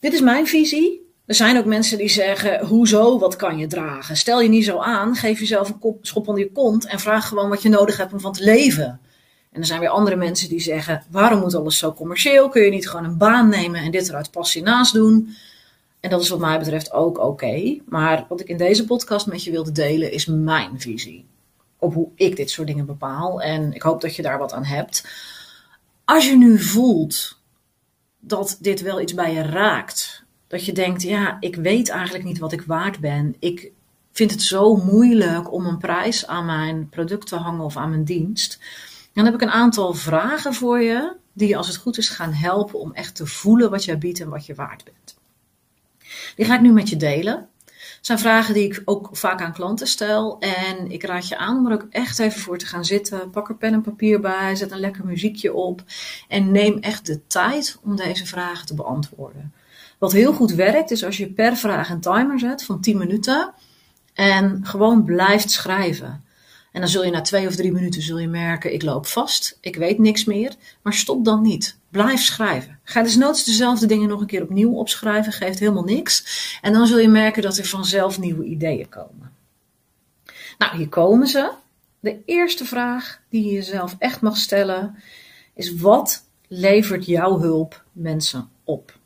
Dit 0.00 0.12
is 0.12 0.20
mijn 0.20 0.46
visie. 0.46 1.12
Er 1.26 1.34
zijn 1.34 1.58
ook 1.58 1.64
mensen 1.64 1.98
die 1.98 2.08
zeggen: 2.08 2.66
hoezo, 2.66 3.18
wat 3.18 3.36
kan 3.36 3.58
je 3.58 3.66
dragen? 3.66 4.16
Stel 4.16 4.40
je 4.40 4.48
niet 4.48 4.64
zo 4.64 4.78
aan, 4.78 5.14
geef 5.14 5.38
jezelf 5.38 5.68
een 5.68 5.98
schop 6.00 6.28
onder 6.28 6.44
je 6.44 6.52
kont 6.52 6.86
en 6.86 7.00
vraag 7.00 7.28
gewoon 7.28 7.48
wat 7.48 7.62
je 7.62 7.68
nodig 7.68 7.96
hebt 7.96 8.12
om 8.12 8.20
van 8.20 8.32
te 8.32 8.44
leven. 8.44 9.00
En 9.54 9.60
er 9.60 9.66
zijn 9.66 9.80
weer 9.80 9.88
andere 9.88 10.16
mensen 10.16 10.48
die 10.48 10.60
zeggen: 10.60 11.02
waarom 11.10 11.40
moet 11.40 11.54
alles 11.54 11.78
zo 11.78 11.92
commercieel? 11.92 12.48
Kun 12.48 12.62
je 12.62 12.70
niet 12.70 12.88
gewoon 12.88 13.04
een 13.04 13.16
baan 13.16 13.48
nemen 13.48 13.80
en 13.80 13.90
dit 13.90 14.08
eruit 14.08 14.30
passie 14.30 14.62
naast 14.62 14.92
doen? 14.92 15.36
En 16.00 16.10
dat 16.10 16.22
is 16.22 16.28
wat 16.28 16.38
mij 16.38 16.58
betreft 16.58 16.92
ook 16.92 17.18
oké. 17.18 17.78
Maar 17.88 18.24
wat 18.28 18.40
ik 18.40 18.48
in 18.48 18.56
deze 18.56 18.84
podcast 18.84 19.26
met 19.26 19.44
je 19.44 19.50
wilde 19.50 19.72
delen 19.72 20.12
is 20.12 20.26
mijn 20.26 20.80
visie. 20.80 21.26
Op 21.78 21.94
hoe 21.94 22.08
ik 22.14 22.36
dit 22.36 22.50
soort 22.50 22.66
dingen 22.66 22.86
bepaal. 22.86 23.42
En 23.42 23.72
ik 23.72 23.82
hoop 23.82 24.00
dat 24.00 24.16
je 24.16 24.22
daar 24.22 24.38
wat 24.38 24.52
aan 24.52 24.64
hebt. 24.64 25.08
Als 26.04 26.28
je 26.28 26.36
nu 26.36 26.58
voelt 26.58 27.38
dat 28.20 28.58
dit 28.60 28.80
wel 28.80 29.00
iets 29.00 29.14
bij 29.14 29.32
je 29.32 29.42
raakt. 29.42 30.24
Dat 30.46 30.64
je 30.64 30.72
denkt, 30.72 31.02
ja, 31.02 31.36
ik 31.40 31.56
weet 31.56 31.88
eigenlijk 31.88 32.24
niet 32.24 32.38
wat 32.38 32.52
ik 32.52 32.62
waard 32.62 32.98
ben. 32.98 33.36
Ik 33.38 33.72
vind 34.12 34.30
het 34.30 34.42
zo 34.42 34.76
moeilijk 34.76 35.52
om 35.52 35.66
een 35.66 35.78
prijs 35.78 36.26
aan 36.26 36.46
mijn 36.46 36.88
product 36.88 37.26
te 37.26 37.36
hangen 37.36 37.64
of 37.64 37.76
aan 37.76 37.90
mijn 37.90 38.04
dienst 38.04 38.58
dan 39.14 39.24
heb 39.24 39.34
ik 39.34 39.40
een 39.40 39.50
aantal 39.50 39.94
vragen 39.94 40.54
voor 40.54 40.80
je, 40.80 41.16
die 41.32 41.48
je 41.48 41.56
als 41.56 41.66
het 41.66 41.76
goed 41.76 41.98
is 41.98 42.08
gaan 42.08 42.32
helpen 42.32 42.80
om 42.80 42.92
echt 42.92 43.14
te 43.14 43.26
voelen 43.26 43.70
wat 43.70 43.84
jij 43.84 43.98
biedt 43.98 44.20
en 44.20 44.28
wat 44.28 44.46
je 44.46 44.54
waard 44.54 44.84
bent. 44.84 45.16
Die 46.36 46.46
ga 46.46 46.54
ik 46.54 46.60
nu 46.60 46.72
met 46.72 46.88
je 46.88 46.96
delen. 46.96 47.48
Het 47.74 48.06
zijn 48.12 48.18
vragen 48.18 48.54
die 48.54 48.64
ik 48.64 48.82
ook 48.84 49.08
vaak 49.12 49.40
aan 49.40 49.52
klanten 49.52 49.86
stel. 49.86 50.38
En 50.38 50.90
ik 50.90 51.02
raad 51.02 51.28
je 51.28 51.36
aan 51.36 51.56
om 51.56 51.66
er 51.66 51.72
ook 51.72 51.86
echt 51.90 52.18
even 52.18 52.40
voor 52.40 52.58
te 52.58 52.66
gaan 52.66 52.84
zitten. 52.84 53.30
Pak 53.30 53.48
er 53.48 53.56
pen 53.56 53.72
en 53.72 53.82
papier 53.82 54.20
bij, 54.20 54.56
zet 54.56 54.70
een 54.70 54.80
lekker 54.80 55.04
muziekje 55.04 55.54
op. 55.54 55.82
En 56.28 56.50
neem 56.52 56.78
echt 56.78 57.06
de 57.06 57.26
tijd 57.26 57.78
om 57.82 57.96
deze 57.96 58.26
vragen 58.26 58.66
te 58.66 58.74
beantwoorden. 58.74 59.52
Wat 59.98 60.12
heel 60.12 60.32
goed 60.32 60.52
werkt, 60.52 60.90
is 60.90 61.04
als 61.04 61.16
je 61.16 61.32
per 61.32 61.56
vraag 61.56 61.90
een 61.90 62.00
timer 62.00 62.38
zet 62.38 62.64
van 62.64 62.80
10 62.80 62.98
minuten. 62.98 63.52
En 64.14 64.60
gewoon 64.66 65.04
blijft 65.04 65.50
schrijven. 65.50 66.24
En 66.74 66.80
dan 66.80 66.88
zul 66.88 67.04
je 67.04 67.10
na 67.10 67.20
twee 67.20 67.46
of 67.46 67.54
drie 67.54 67.72
minuten 67.72 68.02
zul 68.02 68.18
je 68.18 68.28
merken, 68.28 68.72
ik 68.72 68.82
loop 68.82 69.06
vast, 69.06 69.58
ik 69.60 69.76
weet 69.76 69.98
niks 69.98 70.24
meer. 70.24 70.54
Maar 70.82 70.94
stop 70.94 71.24
dan 71.24 71.42
niet. 71.42 71.78
Blijf 71.90 72.20
schrijven. 72.20 72.78
Ga 72.82 73.00
nooit 73.00 73.46
dezelfde 73.46 73.86
dingen 73.86 74.08
nog 74.08 74.20
een 74.20 74.26
keer 74.26 74.42
opnieuw 74.42 74.72
opschrijven, 74.72 75.32
geeft 75.32 75.58
helemaal 75.58 75.84
niks. 75.84 76.58
En 76.62 76.72
dan 76.72 76.86
zul 76.86 76.98
je 76.98 77.08
merken 77.08 77.42
dat 77.42 77.58
er 77.58 77.64
vanzelf 77.64 78.18
nieuwe 78.18 78.44
ideeën 78.44 78.88
komen. 78.88 79.32
Nou, 80.58 80.76
hier 80.76 80.88
komen 80.88 81.26
ze. 81.26 81.52
De 82.00 82.22
eerste 82.24 82.64
vraag 82.64 83.20
die 83.28 83.44
je 83.44 83.52
jezelf 83.52 83.96
echt 83.98 84.20
mag 84.20 84.36
stellen 84.36 84.96
is: 85.54 85.74
wat 85.74 86.24
levert 86.48 87.06
jouw 87.06 87.38
hulp 87.38 87.84
mensen 87.92 88.48
op? 88.64 88.98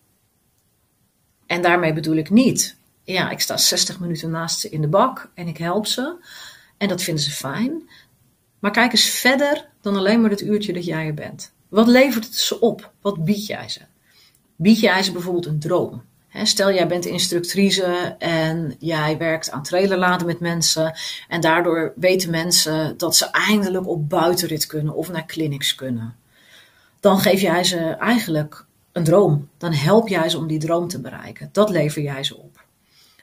En 1.47 1.63
daarmee 1.63 1.93
bedoel 1.93 2.17
ik 2.17 2.31
niet, 2.31 2.77
ja, 3.03 3.31
ik 3.31 3.41
sta 3.41 3.57
60 3.57 4.01
minuten 4.01 4.31
naast 4.31 4.61
ze 4.61 4.69
in 4.69 4.81
de 4.81 4.89
bak 4.89 5.31
en 5.35 5.49
ik 5.49 5.59
help 5.59 5.87
ze. 5.87 6.17
En 6.79 6.89
dat 6.89 7.03
vinden 7.03 7.25
ze 7.25 7.31
fijn. 7.31 7.89
Maar 8.59 8.71
kijk 8.71 8.93
eens 8.93 9.11
verder 9.11 9.69
dan 9.81 9.97
alleen 9.97 10.21
maar 10.21 10.31
het 10.31 10.41
uurtje 10.41 10.73
dat 10.73 10.85
jij 10.85 11.07
er 11.07 11.15
bent. 11.15 11.53
Wat 11.69 11.87
levert 11.87 12.25
het 12.25 12.35
ze 12.35 12.61
op? 12.61 12.93
Wat 13.01 13.25
bied 13.25 13.47
jij 13.47 13.69
ze? 13.69 13.81
Bied 14.57 14.81
jij 14.81 15.03
ze 15.03 15.13
bijvoorbeeld 15.13 15.47
een 15.47 15.59
droom? 15.59 16.03
Stel, 16.43 16.73
jij 16.73 16.87
bent 16.87 17.05
instructrice 17.05 18.17
en 18.19 18.75
jij 18.79 19.19
werkt 19.19 19.51
aan 19.51 19.63
trailerladen 19.63 20.27
met 20.27 20.41
mensen. 20.41 20.99
En 21.29 21.41
daardoor 21.41 21.93
weten 21.97 22.31
mensen 22.31 22.99
dat 22.99 23.17
ze 23.17 23.31
eindelijk 23.31 23.87
op 23.87 24.09
buitenrit 24.09 24.67
kunnen 24.67 24.95
of 24.95 25.11
naar 25.11 25.27
clinics 25.27 25.75
kunnen. 25.75 26.17
Dan 27.01 27.19
geef 27.19 27.41
jij 27.41 27.65
ze 27.65 27.79
eigenlijk 27.79 28.65
een 28.93 29.05
droom. 29.05 29.49
Dan 29.59 29.73
help 29.73 30.09
jij 30.09 30.29
ze 30.29 30.39
om 30.39 30.47
die 30.47 30.59
droom 30.59 30.89
te 30.89 31.01
bereiken. 31.01 31.49
Dat 31.53 31.71
lever 31.71 32.03
jij 32.03 32.25
ze 32.25 32.37
op. 32.37 32.65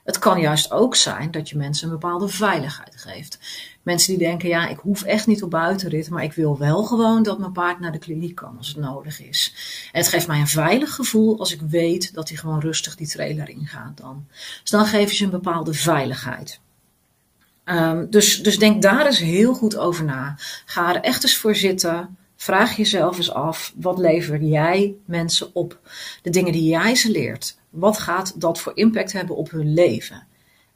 Het 0.06 0.20
kan 0.20 0.40
juist 0.40 0.72
ook 0.72 0.96
zijn 0.96 1.32
dat 1.32 1.50
je 1.50 1.58
mensen 1.58 1.88
een 1.88 2.00
bepaalde 2.00 2.28
veiligheid 2.28 2.96
geeft. 2.98 3.40
Mensen 3.82 4.18
die 4.18 4.28
denken, 4.28 4.50
ja, 4.50 4.68
ik 4.68 4.78
hoef 4.78 5.04
echt 5.04 5.28
niet 5.28 5.44
op 5.44 5.50
buitenrit, 5.50 6.10
maar 6.10 6.24
ik 6.24 6.34
wil 6.34 6.58
wel 6.58 6.84
gewoon 6.84 7.24
dat 7.24 7.40
mijn 7.40 7.52
paard 7.52 7.80
naar 7.80 7.92
de 7.92 7.98
kliniek 7.98 8.36
kan 8.36 8.58
als 8.58 8.68
het 8.68 8.78
nodig 8.78 9.22
is. 9.22 9.54
En 9.92 10.00
het 10.00 10.10
geeft 10.10 10.28
mij 10.28 10.40
een 10.40 10.48
veilig 10.48 10.96
gevoel 10.96 11.40
als 11.40 11.54
ik 11.54 11.62
weet 11.62 12.14
dat 12.14 12.30
hij 12.30 12.38
gewoon 12.38 12.60
rustig 12.60 12.96
die 12.96 13.08
trailer 13.08 13.50
ingaat 13.50 13.98
dan. 13.98 14.28
Dus 14.62 14.72
dan 14.72 14.86
geven 14.86 15.16
ze 15.16 15.24
een 15.24 15.30
bepaalde 15.30 15.74
veiligheid. 15.74 16.60
Um, 17.66 18.10
dus, 18.10 18.44
dus 18.44 18.60
denk 18.60 18.82
daar 18.82 19.06
eens 19.06 19.20
heel 19.20 19.54
goed 19.54 19.78
over 19.78 20.06
na. 20.06 20.36
Ga 20.66 20.96
er 20.96 21.02
echt 21.02 21.24
eens 21.24 21.38
voor 21.38 21.56
zitten. 21.56 22.18
Vraag 22.36 22.76
jezelf 22.76 23.18
eens 23.18 23.32
af, 23.32 23.74
wat 23.76 23.98
lever 23.98 24.42
jij 24.42 24.96
mensen 25.06 25.56
op? 25.56 25.80
De 26.22 26.30
dingen 26.30 26.52
die 26.52 26.70
jij 26.70 26.96
ze 26.96 27.12
leert, 27.12 27.58
wat 27.76 28.00
gaat 28.00 28.42
dat 28.42 28.60
voor 28.60 28.72
impact 28.76 29.12
hebben 29.14 29.36
op 29.36 29.52
hun 29.52 29.74
leven? 29.74 30.28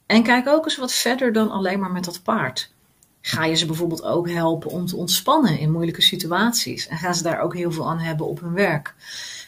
En 0.06 0.22
kijk 0.22 0.48
ook 0.48 0.64
eens 0.64 0.76
wat 0.76 0.92
verder 0.92 1.32
dan 1.32 1.50
alleen 1.50 1.80
maar 1.80 1.90
met 1.90 2.04
dat 2.04 2.22
paard. 2.22 2.72
Ga 3.20 3.44
je 3.44 3.54
ze 3.54 3.66
bijvoorbeeld 3.66 4.02
ook 4.02 4.30
helpen 4.30 4.70
om 4.70 4.86
te 4.86 4.96
ontspannen 4.96 5.58
in 5.58 5.72
moeilijke 5.72 6.02
situaties? 6.02 6.88
En 6.88 6.96
gaan 6.96 7.14
ze 7.14 7.22
daar 7.22 7.40
ook 7.40 7.54
heel 7.54 7.72
veel 7.72 7.88
aan 7.88 7.98
hebben 7.98 8.26
op 8.26 8.40
hun 8.40 8.52
werk? 8.52 8.94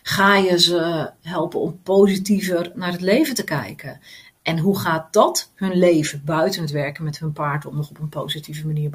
Ga 0.03 0.37
je 0.37 0.59
ze 0.59 1.11
helpen 1.23 1.61
om 1.61 1.81
positiever 1.83 2.73
naar 2.75 2.93
het 2.93 3.01
leven 3.01 3.35
te 3.35 3.45
kijken? 3.45 4.01
En 4.43 4.59
hoe 4.59 4.79
gaat 4.79 5.13
dat 5.13 5.51
hun 5.55 5.79
leven 5.79 6.23
buiten 6.25 6.63
het 6.63 6.71
werken 6.71 7.05
met 7.05 7.19
hun 7.19 7.33
paard 7.33 7.67
om 7.67 7.77
nog 7.77 7.91
op 7.91 7.99
een 7.99 8.09
positieve 8.09 8.67
manier 8.67 8.91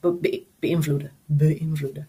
be 0.00 0.42
beïnvloeden? 0.58 1.12
beïnvloeden? 1.24 2.08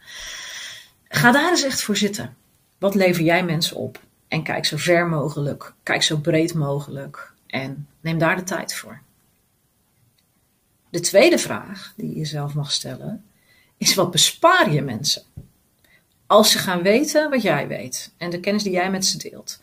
Ga 1.08 1.32
daar 1.32 1.50
eens 1.50 1.64
echt 1.64 1.84
voor 1.84 1.98
zitten. 1.98 2.36
Wat 2.78 2.96
lever 2.96 3.24
jij 3.24 3.44
mensen 3.44 3.78
op? 3.78 4.00
En 4.34 4.44
kijk 4.44 4.66
zo 4.66 4.78
ver 4.78 5.08
mogelijk, 5.08 5.74
kijk 5.84 6.04
zo 6.04 6.18
breed 6.18 6.54
mogelijk 6.54 7.34
en 7.48 7.88
neem 8.02 8.18
daar 8.18 8.36
de 8.36 8.44
tijd 8.44 8.74
voor. 8.74 9.02
De 10.90 11.00
tweede 11.00 11.38
vraag 11.38 11.94
die 11.98 12.10
je 12.10 12.16
jezelf 12.16 12.54
mag 12.54 12.72
stellen 12.72 13.26
is: 13.78 13.96
wat 13.96 14.12
bespaar 14.12 14.72
je 14.72 14.82
mensen? 14.82 15.24
Als 16.28 16.52
ze 16.52 16.58
gaan 16.58 16.82
weten 16.82 17.30
wat 17.30 17.42
jij 17.42 17.68
weet 17.68 18.14
en 18.18 18.30
de 18.30 18.40
kennis 18.40 18.64
die 18.64 18.72
jij 18.72 18.92
met 18.92 19.06
ze 19.06 19.18
deelt. 19.18 19.60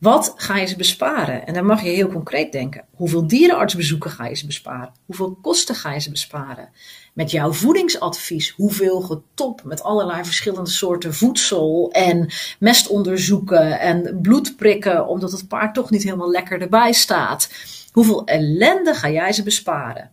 Wat 0.00 0.32
ga 0.36 0.56
je 0.56 0.66
ze 0.66 0.76
besparen? 0.76 1.46
En 1.46 1.54
dan 1.54 1.66
mag 1.66 1.82
je 1.82 1.88
heel 1.88 2.08
concreet 2.08 2.52
denken. 2.52 2.84
Hoeveel 2.94 3.26
dierenartsbezoeken 3.26 4.10
ga 4.10 4.26
je 4.26 4.34
ze 4.34 4.46
besparen? 4.46 4.92
Hoeveel 5.06 5.38
kosten 5.42 5.74
ga 5.74 5.92
je 5.92 6.00
ze 6.00 6.10
besparen? 6.10 6.68
Met 7.12 7.30
jouw 7.30 7.52
voedingsadvies, 7.52 8.50
hoeveel 8.50 9.00
getop 9.00 9.62
met 9.64 9.82
allerlei 9.82 10.24
verschillende 10.24 10.70
soorten 10.70 11.14
voedsel 11.14 11.90
en 11.92 12.32
mestonderzoeken 12.58 13.80
en 13.80 14.18
bloedprikken, 14.22 15.06
omdat 15.06 15.32
het 15.32 15.48
paard 15.48 15.74
toch 15.74 15.90
niet 15.90 16.02
helemaal 16.02 16.30
lekker 16.30 16.60
erbij 16.60 16.92
staat. 16.92 17.50
Hoeveel 17.92 18.26
ellende 18.26 18.94
ga 18.94 19.10
jij 19.10 19.32
ze 19.32 19.42
besparen? 19.42 20.10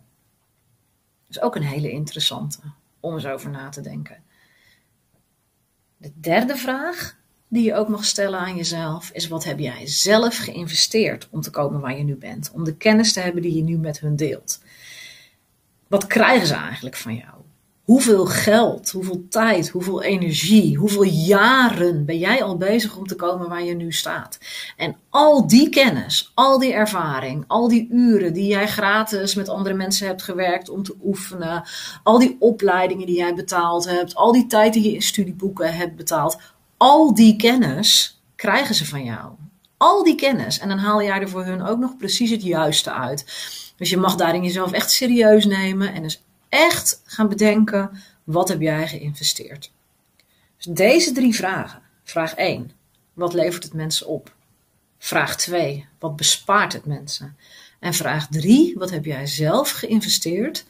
Dat 1.26 1.36
is 1.36 1.40
ook 1.40 1.56
een 1.56 1.62
hele 1.62 1.90
interessante 1.90 2.58
om 3.00 3.14
eens 3.14 3.26
over 3.26 3.50
na 3.50 3.68
te 3.68 3.80
denken. 3.80 4.22
De 5.96 6.12
derde 6.14 6.56
vraag 6.56 7.16
die 7.48 7.64
je 7.64 7.74
ook 7.74 7.88
mag 7.88 8.04
stellen 8.04 8.38
aan 8.38 8.56
jezelf 8.56 9.10
is: 9.12 9.28
wat 9.28 9.44
heb 9.44 9.58
jij 9.58 9.86
zelf 9.86 10.36
geïnvesteerd 10.36 11.28
om 11.30 11.40
te 11.40 11.50
komen 11.50 11.80
waar 11.80 11.96
je 11.96 12.04
nu 12.04 12.16
bent? 12.16 12.50
Om 12.54 12.64
de 12.64 12.76
kennis 12.76 13.12
te 13.12 13.20
hebben 13.20 13.42
die 13.42 13.54
je 13.54 13.62
nu 13.62 13.76
met 13.76 14.00
hun 14.00 14.16
deelt. 14.16 14.60
Wat 15.88 16.06
krijgen 16.06 16.46
ze 16.46 16.54
eigenlijk 16.54 16.96
van 16.96 17.14
jou? 17.14 17.36
Hoeveel 17.88 18.26
geld, 18.26 18.90
hoeveel 18.90 19.26
tijd, 19.28 19.68
hoeveel 19.68 20.02
energie, 20.02 20.76
hoeveel 20.76 21.04
jaren 21.04 22.04
ben 22.04 22.18
jij 22.18 22.42
al 22.42 22.56
bezig 22.56 22.96
om 22.96 23.06
te 23.06 23.14
komen 23.16 23.48
waar 23.48 23.62
je 23.62 23.74
nu 23.74 23.92
staat? 23.92 24.38
En 24.76 24.96
al 25.08 25.46
die 25.46 25.68
kennis, 25.68 26.32
al 26.34 26.58
die 26.58 26.72
ervaring, 26.72 27.44
al 27.46 27.68
die 27.68 27.88
uren 27.90 28.32
die 28.32 28.46
jij 28.46 28.68
gratis 28.68 29.34
met 29.34 29.48
andere 29.48 29.74
mensen 29.74 30.06
hebt 30.06 30.22
gewerkt 30.22 30.68
om 30.68 30.82
te 30.82 30.96
oefenen, 31.04 31.62
al 32.02 32.18
die 32.18 32.36
opleidingen 32.38 33.06
die 33.06 33.16
jij 33.16 33.34
betaald 33.34 33.84
hebt, 33.84 34.14
al 34.14 34.32
die 34.32 34.46
tijd 34.46 34.72
die 34.72 34.82
je 34.82 34.94
in 34.94 35.02
studieboeken 35.02 35.74
hebt 35.74 35.96
betaald, 35.96 36.38
al 36.78 37.14
die 37.14 37.36
kennis 37.36 38.20
krijgen 38.36 38.74
ze 38.74 38.86
van 38.86 39.04
jou. 39.04 39.32
Al 39.76 40.04
die 40.04 40.14
kennis. 40.14 40.58
En 40.58 40.68
dan 40.68 40.78
haal 40.78 41.02
jij 41.02 41.20
er 41.20 41.28
voor 41.28 41.44
hun 41.44 41.62
ook 41.62 41.78
nog 41.78 41.96
precies 41.96 42.30
het 42.30 42.42
juiste 42.42 42.92
uit. 42.92 43.24
Dus 43.76 43.90
je 43.90 43.96
mag 43.96 44.14
daarin 44.14 44.44
jezelf 44.44 44.72
echt 44.72 44.90
serieus 44.90 45.44
nemen 45.44 45.94
en 45.94 46.02
dus 46.02 46.22
echt 46.48 47.02
gaan 47.04 47.28
bedenken: 47.28 47.90
wat 48.24 48.48
heb 48.48 48.60
jij 48.60 48.88
geïnvesteerd? 48.88 49.70
Dus 50.56 50.66
deze 50.66 51.12
drie 51.12 51.34
vragen. 51.34 51.82
Vraag 52.04 52.34
1. 52.34 52.70
Wat 53.12 53.32
levert 53.34 53.62
het 53.62 53.72
mensen 53.72 54.06
op? 54.06 54.34
Vraag 54.98 55.36
2. 55.36 55.86
Wat 55.98 56.16
bespaart 56.16 56.72
het 56.72 56.84
mensen? 56.84 57.36
En 57.78 57.94
vraag 57.94 58.28
3. 58.28 58.74
Wat 58.78 58.90
heb 58.90 59.04
jij 59.04 59.26
zelf 59.26 59.70
geïnvesteerd? 59.70 60.64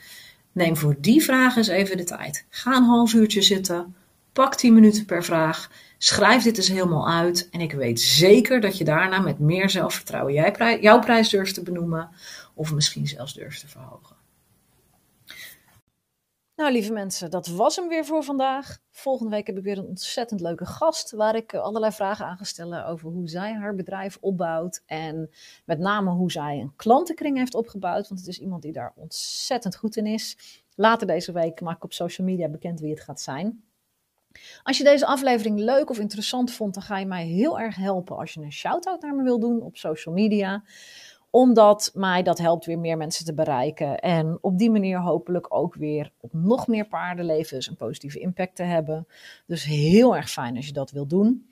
Neem 0.53 0.77
voor 0.77 0.97
die 0.99 1.23
vragen 1.23 1.59
eens 1.59 1.68
even 1.68 1.97
de 1.97 2.05
tijd. 2.05 2.44
Ga 2.49 2.77
een 2.77 2.85
half 2.85 3.12
uurtje 3.12 3.42
zitten. 3.42 3.94
Pak 4.33 4.55
10 4.55 4.75
minuten 4.75 5.05
per 5.05 5.25
vraag. 5.25 5.71
Schrijf 5.99 6.43
dit 6.43 6.57
eens 6.57 6.69
helemaal 6.69 7.09
uit. 7.09 7.49
En 7.51 7.61
ik 7.61 7.73
weet 7.73 8.01
zeker 8.01 8.61
dat 8.61 8.79
je 8.79 8.85
daarna 8.85 9.21
met 9.21 9.38
meer 9.38 9.71
zelfvertrouwen 9.71 10.33
jij 10.33 10.81
jouw 10.81 10.99
prijs 10.99 11.29
durft 11.29 11.55
te 11.55 11.62
benoemen. 11.62 12.09
Of 12.55 12.75
misschien 12.75 13.07
zelfs 13.07 13.35
durft 13.35 13.61
te 13.61 13.69
verhogen. 13.69 14.17
Nou, 16.59 16.73
lieve 16.73 16.93
mensen, 16.93 17.31
dat 17.31 17.47
was 17.47 17.77
hem 17.77 17.88
weer 17.88 18.05
voor 18.05 18.25
vandaag. 18.25 18.79
Volgende 18.91 19.31
week 19.31 19.47
heb 19.47 19.57
ik 19.57 19.62
weer 19.62 19.79
een 19.79 19.87
ontzettend 19.87 20.41
leuke 20.41 20.67
gast 20.67 21.11
waar 21.11 21.35
ik 21.35 21.53
eh, 21.53 21.61
allerlei 21.61 21.93
vragen 21.93 22.27
aan 22.27 22.37
ga 22.37 22.45
stellen 22.45 22.87
over 22.87 23.11
hoe 23.11 23.29
zij 23.29 23.53
haar 23.53 23.75
bedrijf 23.75 24.19
opbouwt 24.21 24.83
en 24.87 25.31
met 25.64 25.79
name 25.79 26.11
hoe 26.11 26.31
zij 26.31 26.59
een 26.61 26.73
klantenkring 26.77 27.37
heeft 27.37 27.55
opgebouwd, 27.55 28.09
want 28.09 28.21
het 28.21 28.29
is 28.29 28.41
iemand 28.41 28.62
die 28.62 28.73
daar 28.73 28.93
ontzettend 28.97 29.77
goed 29.77 29.97
in 29.97 30.07
is. 30.07 30.37
Later 30.75 31.07
deze 31.07 31.33
week 31.33 31.61
maak 31.61 31.77
ik 31.77 31.85
op 31.85 31.93
social 31.93 32.27
media 32.27 32.49
bekend 32.49 32.81
wie 32.81 32.91
het 32.91 33.01
gaat 33.01 33.21
zijn. 33.21 33.62
Als 34.62 34.79
je 34.79 34.85
deze 34.85 35.07
aflevering 35.07 35.59
leuk 35.59 35.90
of 35.90 35.98
interessant 35.98 36.53
vond, 36.53 36.74
dan 36.74 36.83
ga 36.83 36.98
je 36.98 37.07
mij 37.07 37.27
heel 37.27 37.61
erg 37.61 37.77
helpen 37.77 38.16
als 38.16 38.33
je 38.33 38.40
een 38.40 38.53
shout-out 38.53 39.03
naar 39.03 39.14
me 39.14 39.22
wil 39.22 39.38
doen 39.38 39.62
op 39.62 39.77
social 39.77 40.14
media 40.14 40.62
omdat 41.31 41.90
mij 41.94 42.22
dat 42.22 42.38
helpt 42.38 42.66
weer 42.66 42.79
meer 42.79 42.96
mensen 42.96 43.24
te 43.24 43.35
bereiken. 43.35 43.98
En 43.98 44.38
op 44.40 44.59
die 44.59 44.70
manier 44.70 45.01
hopelijk 45.01 45.55
ook 45.55 45.74
weer 45.74 46.12
op 46.20 46.33
nog 46.33 46.66
meer 46.66 46.87
paardenlevens 46.87 47.68
een 47.68 47.77
positieve 47.77 48.18
impact 48.18 48.57
te 48.57 48.62
hebben. 48.62 49.07
Dus 49.46 49.64
heel 49.64 50.16
erg 50.16 50.31
fijn 50.31 50.57
als 50.57 50.66
je 50.66 50.72
dat 50.72 50.90
wilt 50.90 51.11
doen. 51.11 51.46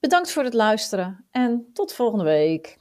Bedankt 0.00 0.32
voor 0.32 0.44
het 0.44 0.54
luisteren 0.54 1.24
en 1.30 1.66
tot 1.72 1.92
volgende 1.92 2.24
week. 2.24 2.76